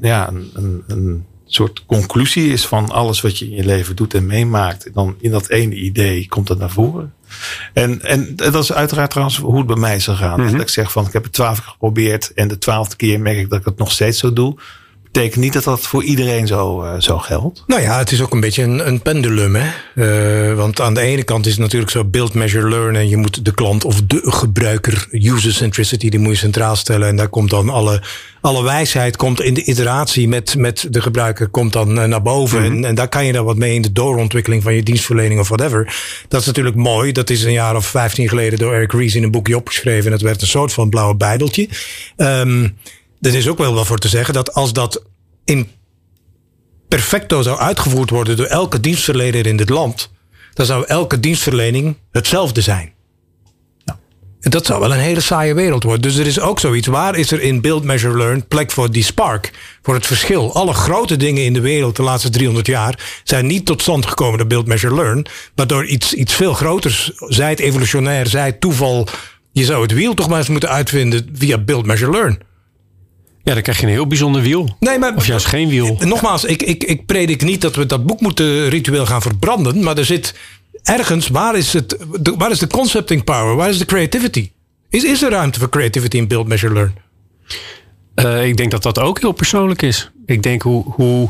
[0.00, 4.26] ja, een, een, soort conclusie is van alles wat je in je leven doet en
[4.26, 4.94] meemaakt.
[4.94, 7.14] Dan in dat ene idee komt dat naar voren.
[7.72, 10.40] En, en dat is uiteraard trouwens hoe het bij mij is gegaan.
[10.40, 10.52] Mm -hmm.
[10.52, 13.38] Dat ik zeg van ik heb het twaalf keer geprobeerd en de twaalfde keer merk
[13.38, 14.58] ik dat ik het nog steeds zo doe
[15.16, 17.64] betekent niet dat dat voor iedereen zo, uh, zo geldt.
[17.66, 19.56] Nou ja, het is ook een beetje een, een pendulum.
[19.56, 19.68] Hè?
[20.50, 22.96] Uh, want aan de ene kant is het natuurlijk zo build, measure, learn.
[22.96, 27.08] En je moet de klant of de gebruiker, user centricity, die moet je centraal stellen.
[27.08, 28.02] En daar komt dan alle,
[28.40, 32.58] alle wijsheid komt in de iteratie met, met de gebruiker komt dan uh, naar boven.
[32.58, 32.76] Mm -hmm.
[32.76, 35.48] en, en daar kan je dan wat mee in de doorontwikkeling van je dienstverlening of
[35.48, 35.96] whatever.
[36.28, 37.12] Dat is natuurlijk mooi.
[37.12, 40.06] Dat is een jaar of vijftien geleden door Eric Ries in een boekje opgeschreven.
[40.06, 41.68] En het werd een soort van blauwe bijdeltje.
[42.16, 42.76] Um,
[43.20, 45.02] er is ook wel wat voor te zeggen dat als dat
[45.44, 45.70] in
[46.88, 50.10] perfecto zou uitgevoerd worden door elke dienstverlener in dit land,
[50.54, 52.92] dan zou elke dienstverlening hetzelfde zijn.
[53.84, 53.98] Nou,
[54.40, 56.02] dat zou wel een hele saaie wereld worden.
[56.02, 56.86] Dus er is ook zoiets.
[56.86, 59.50] Waar is er in Build, Measure, Learn plek voor die spark?
[59.82, 60.54] Voor het verschil.
[60.54, 64.38] Alle grote dingen in de wereld de laatste 300 jaar zijn niet tot stand gekomen
[64.38, 65.26] door Build, Measure, Learn.
[65.54, 67.12] Maar door iets, iets veel groters.
[67.14, 69.08] Zij het evolutionair, zij het toeval.
[69.52, 72.38] Je zou het wiel toch maar eens moeten uitvinden via Build, Measure, Learn.
[73.46, 74.76] Ja, dan krijg je een heel bijzonder wiel.
[74.80, 75.96] Nee, maar, of juist geen wiel.
[75.98, 79.82] Nogmaals, ik, ik, ik predik niet dat we dat boek moeten ritueel gaan verbranden.
[79.82, 80.34] Maar er zit
[80.82, 83.56] ergens, waar is, het, de, waar is de concepting power?
[83.56, 84.50] Waar is de creativity?
[84.90, 86.94] Is, is er ruimte voor creativity in Build, Measure, Learn?
[88.14, 90.10] Uh, ik denk dat dat ook heel persoonlijk is.
[90.26, 91.28] Ik denk hoe, hoe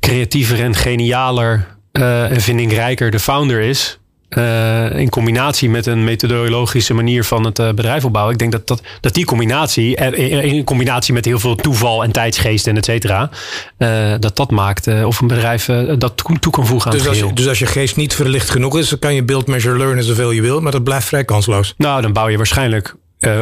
[0.00, 3.97] creatiever en genialer uh, en vindingrijker de founder is,
[4.36, 8.32] uh, in combinatie met een methodologische manier van het uh, bedrijf opbouwen.
[8.32, 12.66] Ik denk dat, dat, dat die combinatie, in combinatie met heel veel toeval en tijdsgeest
[12.66, 13.30] en et cetera,
[13.78, 15.64] uh, dat dat maakt of een bedrijf
[15.98, 18.50] dat toe kan voegen aan dus het als, je, dus als je geest niet verlicht
[18.50, 21.24] genoeg is, dan kan je build, measure, learn zoveel je wil, maar dat blijft vrij
[21.24, 21.74] kansloos.
[21.76, 22.94] Nou, dan bouw je waarschijnlijk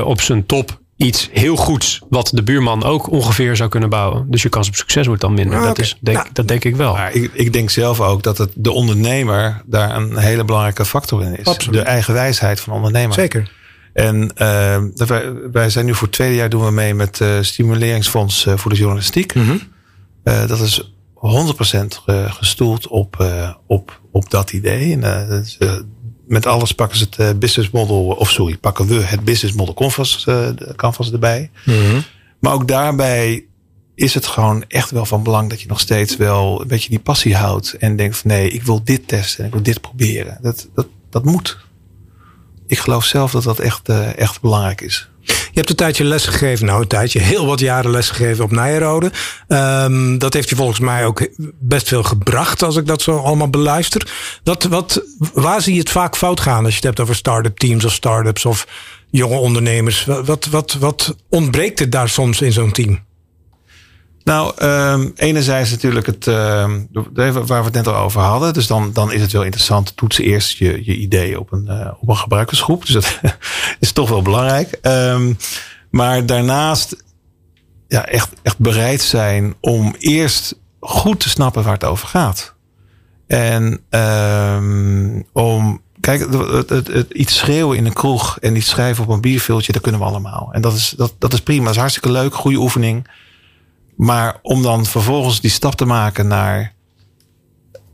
[0.05, 4.26] op zijn top iets heel goeds wat de buurman ook ongeveer zou kunnen bouwen.
[4.30, 5.59] Dus je kans op succes wordt dan minder.
[5.59, 6.92] Ah, dat, is, denk, nou, dat denk ik wel.
[6.92, 11.22] Maar ik, ik, denk zelf ook dat het de ondernemer daar een hele belangrijke factor
[11.22, 11.47] in is.
[11.47, 11.80] Absoluut.
[11.80, 13.14] De eigen wijsheid van ondernemer.
[13.14, 13.51] Zeker.
[13.92, 17.28] En uh, wij, wij, zijn nu voor het tweede jaar doen we mee met uh,
[17.40, 19.34] Stimuleringsfonds uh, voor de Journalistiek.
[19.34, 19.61] Mm -hmm.
[20.47, 21.86] dat is 100%
[22.28, 23.26] gestoeld op,
[23.66, 24.92] op, op dat idee.
[24.92, 25.59] En, dat is,
[26.26, 30.24] met alles pakken ze het business model, of sorry, pakken we het business model canvas,
[30.28, 31.50] uh, canvas erbij.
[31.64, 32.02] Mm -hmm.
[32.38, 33.44] Maar ook daarbij
[33.94, 37.00] is het gewoon echt wel van belang dat je nog steeds wel een beetje die
[37.00, 37.72] passie houdt.
[37.72, 40.38] En denkt van nee, ik wil dit testen en ik wil dit proberen.
[40.42, 41.58] Dat, dat, dat moet.
[42.66, 45.08] ik geloof zelf dat dat echt, echt belangrijk is.
[45.57, 49.12] Je hebt een tijdje lesgegeven, nou een tijdje, heel wat jaren lesgegeven op Nijrode.
[49.48, 51.28] Um, dat heeft je volgens mij ook
[51.61, 54.11] best veel gebracht als ik dat zo allemaal beluister.
[54.44, 55.02] Wat, wat,
[55.34, 57.92] waar zie je het vaak fout gaan als je het hebt over start-up teams of
[57.92, 58.66] start-ups of
[59.11, 60.04] jonge ondernemers?
[60.04, 63.05] Wat, wat, wat ontbreekt er daar soms in zo'n team?
[64.26, 66.34] Nou, um, enerzijds natuurlijk het, uh,
[67.22, 68.52] waar we het net al over hadden.
[68.52, 69.96] Dus dan, dan is het wel interessant.
[69.96, 72.86] Toetsen eerst je, je idee op een, uh, op een gebruikersgroep.
[72.86, 73.20] Dus dat
[73.80, 74.78] is toch wel belangrijk.
[74.82, 75.36] Um,
[75.90, 77.04] maar daarnaast
[77.88, 82.54] ja, echt, echt bereid zijn om eerst goed te snappen waar het over gaat.
[83.26, 83.82] En
[85.32, 89.20] om Kijk, het, het, het, iets schreeuwen in een kroeg en iets schrijven op een
[89.20, 90.48] bierviltje, dat kunnen we allemaal.
[90.52, 91.64] En dat is, dat, dat is prima.
[91.64, 93.06] Dat is hartstikke leuk, goede oefening.
[93.97, 96.74] Maar om dan vervolgens die stap te maken naar.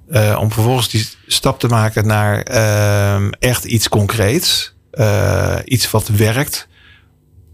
[0.09, 4.75] Uh, om vervolgens die stap te maken naar uh, echt iets concreets.
[4.93, 6.69] Uh, iets wat werkt.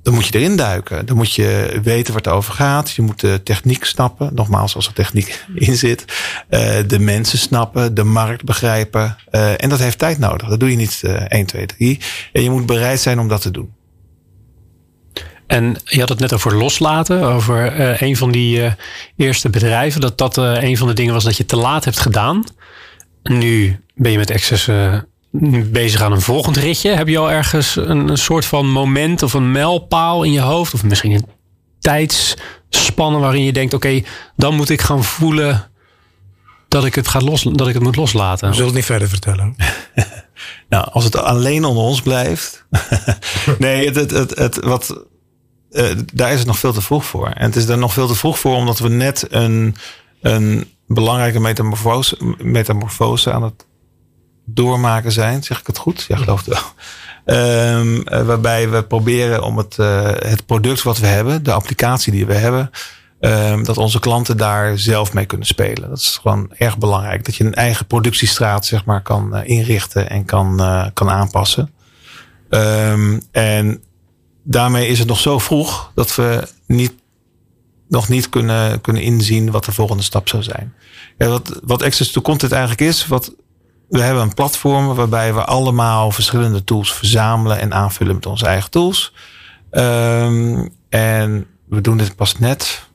[0.03, 1.07] Dan moet je erin duiken.
[1.07, 2.91] Dan moet je weten waar het over gaat.
[2.91, 4.31] Je moet de techniek snappen.
[4.35, 6.05] Nogmaals, als er techniek in zit.
[6.87, 7.95] de mensen snappen.
[7.95, 9.17] De markt begrijpen.
[9.31, 10.49] en dat heeft tijd nodig.
[10.49, 12.01] Dat doe je niet 1, 2, 3.
[12.33, 13.77] En je moet bereid zijn om dat te doen.
[15.49, 18.73] En je had het net over loslaten, over uh, een van die uh,
[19.17, 20.01] eerste bedrijven.
[20.01, 22.45] Dat dat uh, een van de dingen was dat je te laat hebt gedaan.
[23.23, 24.71] Nu ben je met Access
[25.71, 26.91] bezig aan een volgend ritje.
[26.91, 30.75] Heb je al ergens een, een, soort van moment of een mijlpaal in je hoofd?
[30.75, 31.27] Of misschien een
[31.81, 34.05] tijdsspanne waarin je denkt: oké, okay,
[34.37, 35.71] dan moet ik gaan voelen
[36.69, 38.49] dat ik het, ga los, dat ik het moet loslaten.
[38.49, 39.57] We zullen het niet verder vertellen.
[40.69, 42.67] nou, als het alleen onder ons blijft.
[43.59, 45.07] nee, het, het, het, het, wat
[45.71, 47.29] uh, daar is het nog veel te vroeg voor.
[47.29, 49.77] En het is er nog veel te vroeg voor omdat we net een,
[50.21, 53.67] een belangrijke metamorfose, metamorfose aan het
[54.45, 55.43] doormaken zijn.
[55.43, 56.05] Zeg ik het goed?
[56.09, 56.63] Ja, geloof het wel.
[57.79, 62.27] Um, waarbij we proberen om het, uh, het product wat we hebben, de applicatie die
[62.27, 62.71] we hebben,
[63.21, 65.89] um, dat onze klanten daar zelf mee kunnen spelen.
[65.89, 67.25] Dat is gewoon erg belangrijk.
[67.25, 70.57] Dat je een eigen productiestraat zeg maar, kan inrichten en kan,
[70.95, 71.73] kan aanpassen.
[72.51, 73.83] Um, en
[74.51, 76.93] daarmee is het nog zo vroeg dat we niet,
[77.89, 80.75] nog niet kunnen, kunnen inzien wat de volgende stap zou zijn.
[81.19, 83.35] Ja, wat, wat Access to Content eigenlijk is, wat,
[83.89, 88.71] we hebben een platform waarbij we allemaal verschillende tools verzamelen en aanvullen met onze eigen
[88.71, 89.13] tools.
[89.71, 92.89] Um, en we doen dit pas net,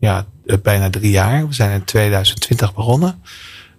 [0.00, 0.26] ja,
[0.62, 1.48] bijna drie jaar.
[1.48, 3.22] We zijn in 2020 begonnen.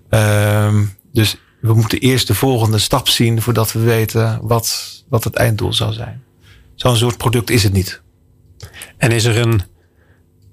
[0.09, 5.35] Um, dus we moeten eerst de volgende stap zien voordat we weten wat, wat het
[5.35, 6.23] einddoel zou zijn.
[6.79, 8.01] Zo'n soort product is het niet.
[8.97, 9.61] En is er een,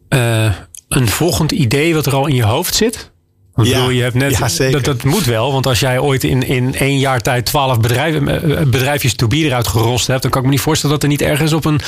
[0.09, 0.55] uh,
[0.89, 3.13] een volgend idee wat er al in je hoofd zit?
[3.55, 4.83] Want ja, je hebt net, ja, zeker.
[4.83, 8.29] Dat, dat moet wel, want als jij ooit in, in één jaar tijd twaalf bedrijven,
[8.29, 11.11] eh, bedrijfjes to be eruit gerost hebt, dan kan ik me niet voorstellen dat er
[11.11, 11.81] niet ergens op een,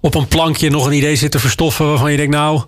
[0.00, 2.62] op een plankje nog een idee zit te verstoffen waarvan je denkt, nou,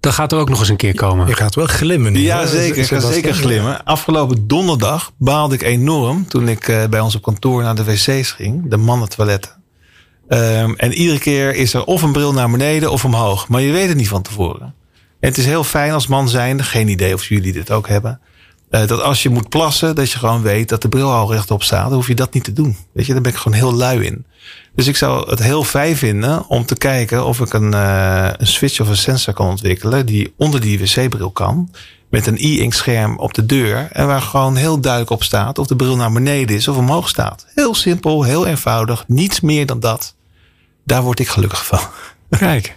[0.00, 1.26] dat gaat er ook nog eens een keer komen.
[1.26, 2.12] Je gaat wel glimmen.
[2.12, 2.78] Nu, ja, zeker.
[2.78, 3.84] Ik ga zeker glimmen.
[3.84, 8.70] Afgelopen donderdag baalde ik enorm toen ik bij ons op kantoor naar de wc's ging,
[8.70, 9.57] de mannentoiletten.
[10.28, 13.48] Um, en iedere keer is er of een bril naar beneden of omhoog.
[13.48, 14.74] Maar je weet het niet van tevoren.
[15.20, 18.20] En het is heel fijn als man zijnde, geen idee of jullie dit ook hebben.
[18.70, 21.62] Uh, dat als je moet plassen, dat je gewoon weet dat de bril al rechtop
[21.62, 21.84] staat.
[21.84, 22.76] Dan hoef je dat niet te doen.
[22.92, 24.26] Weet je, daar ben ik gewoon heel lui in.
[24.74, 28.46] Dus ik zou het heel fijn vinden om te kijken of ik een, uh, een
[28.46, 30.06] switch of een sensor kan ontwikkelen.
[30.06, 31.70] Die onder die wc-bril kan.
[32.10, 33.88] Met een e-ink scherm op de deur.
[33.92, 37.08] En waar gewoon heel duidelijk op staat of de bril naar beneden is of omhoog
[37.08, 37.46] staat.
[37.54, 39.04] Heel simpel, heel eenvoudig.
[39.06, 40.16] Niets meer dan dat.
[40.88, 41.80] Daar word ik gelukkig van.
[42.38, 42.76] Kijk.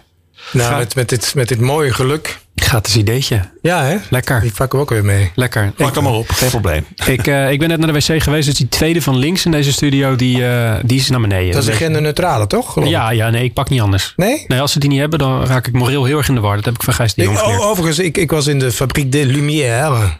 [0.52, 2.38] Nou, met, met, dit, met dit mooie geluk.
[2.54, 3.50] Gratis ideetje.
[3.62, 3.96] Ja, hè?
[4.10, 4.40] Lekker.
[4.40, 5.30] Die pakken we ook weer mee.
[5.34, 5.72] Lekker.
[5.76, 6.86] Pak hem maar op, geen probleem.
[7.06, 8.46] Ik, uh, ik ben net naar de wc geweest.
[8.46, 11.52] Dus die tweede van links in deze studio, die, uh, die is naar beneden.
[11.52, 12.88] Dat is een genderneutrale, toch?
[12.88, 14.12] Ja, ja, nee, ik pak niet anders.
[14.16, 14.44] Nee?
[14.46, 16.56] Nee, als ze die niet hebben, dan raak ik moreel heel erg in de war.
[16.56, 17.60] Dat heb ik van Gijs de Jong geleerd.
[17.60, 20.10] Overigens, ik, ik was in de Fabriek de Lumière.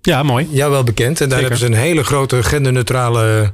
[0.00, 0.48] Ja, mooi.
[0.50, 1.20] Ja, wel bekend.
[1.20, 1.54] En daar Zeker.
[1.56, 3.52] hebben ze een hele grote genderneutrale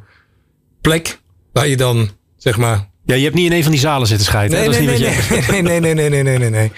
[0.81, 1.19] plek.
[1.53, 4.27] Waar je dan, zeg maar, ja, je hebt niet in een van die zalen zitten
[4.27, 4.59] scheiden.
[4.59, 6.73] Nee, dat nee, is nee, niet nee, nee, nee, nee, nee, nee, nee, nee.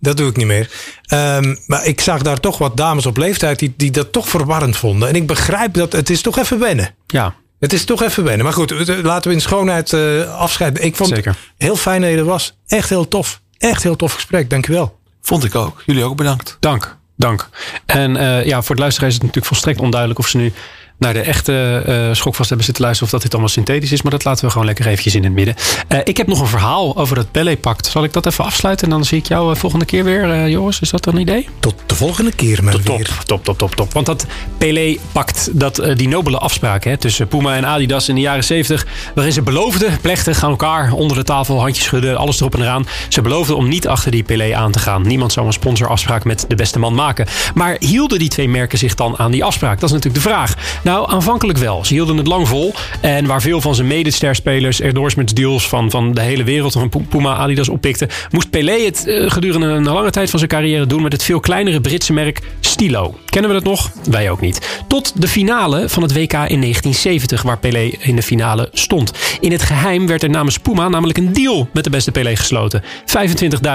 [0.00, 0.70] Dat doe ik niet meer.
[1.12, 4.76] Um, maar ik zag daar toch wat dames op leeftijd die, die dat toch verwarrend
[4.76, 5.08] vonden.
[5.08, 6.94] En ik begrijp dat het is toch even wennen.
[7.06, 7.34] Ja.
[7.58, 8.44] Het is toch even wennen.
[8.44, 8.70] Maar goed,
[9.02, 10.84] laten we in schoonheid uh, afscheiden.
[10.84, 11.30] Ik vond Zeker.
[11.30, 12.56] het heel fijn dat je er was.
[12.66, 13.40] Echt heel tof.
[13.58, 14.50] Echt heel tof gesprek.
[14.50, 14.98] Dankjewel.
[15.22, 15.82] Vond ik ook.
[15.86, 16.56] Jullie ook bedankt.
[16.60, 16.96] Dank.
[17.16, 17.48] Dank.
[17.86, 20.52] En uh, ja, voor het luisteren is het natuurlijk volstrekt onduidelijk of ze nu
[20.98, 23.12] naar de echte uh, schokvast hebben zitten luisteren...
[23.12, 24.02] of dat dit allemaal synthetisch is.
[24.02, 25.54] Maar dat laten we gewoon lekker eventjes in het midden.
[25.88, 27.86] Uh, ik heb nog een verhaal over dat Pelé-pact.
[27.86, 28.86] Zal ik dat even afsluiten?
[28.86, 30.80] En dan zie ik jou uh, volgende keer weer, Joris.
[30.80, 31.48] Is dat een idee?
[31.60, 33.18] Tot de volgende keer maar top, weer.
[33.24, 33.92] Top, top, top, top.
[33.92, 34.26] Want dat
[34.58, 38.86] Pelé-pact, dat, die nobele afspraak hè, tussen Puma en Adidas in de jaren 70...
[39.14, 42.86] waarin ze beloofden plechtig aan elkaar onder de tafel, handjes schudden, alles erop en eraan.
[43.08, 45.06] Ze beloofden om niet achter die Pelé aan te gaan.
[45.06, 47.26] Niemand zou een sponsorafspraak met de beste man maken.
[47.54, 49.80] Maar hielden die twee merken zich dan aan die afspraak?
[49.80, 50.54] Dat is natuurlijk de vraag.
[50.86, 51.84] Nou, aanvankelijk wel.
[51.84, 52.74] Ze hielden het lang vol.
[53.00, 57.34] En waar veel van zijn medestersspelers endorsements deals van, van de hele wereld van Puma,
[57.34, 61.12] Adidas oppikten, moest Pelé het uh, gedurende een lange tijd van zijn carrière doen met
[61.12, 63.18] het veel kleinere Britse merk Stilo.
[63.24, 63.90] Kennen we dat nog?
[64.10, 64.82] Wij ook niet.
[64.88, 69.12] Tot de finale van het WK in 1970, waar Pelé in de finale stond.
[69.40, 72.82] In het geheim werd er namens Puma namelijk een deal met de beste Pelé gesloten.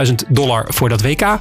[0.07, 1.39] 25.000 dollar voor dat WK,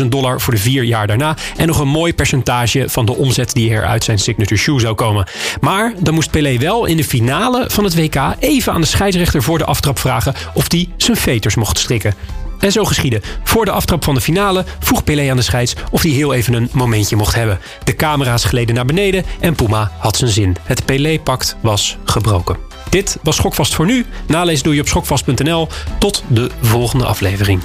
[0.00, 3.52] 100.000 dollar voor de vier jaar daarna en nog een mooi percentage van de omzet
[3.52, 5.26] die er uit zijn signature shoe zou komen.
[5.60, 9.42] Maar dan moest Pelé wel in de finale van het WK even aan de scheidsrechter
[9.42, 12.14] voor de aftrap vragen of die zijn veters mocht strikken.
[12.58, 13.20] En zo geschiedde.
[13.42, 16.54] Voor de aftrap van de finale vroeg Pelé aan de scheids of hij heel even
[16.54, 17.58] een momentje mocht hebben.
[17.84, 20.56] De camera's gleden naar beneden en Puma had zijn zin.
[20.62, 22.56] Het Pelé-pact was gebroken.
[22.90, 24.06] Dit was Schokvast voor nu.
[24.26, 25.68] Nalees doe je op schokvast.nl.
[25.98, 27.60] Tot de volgende aflevering.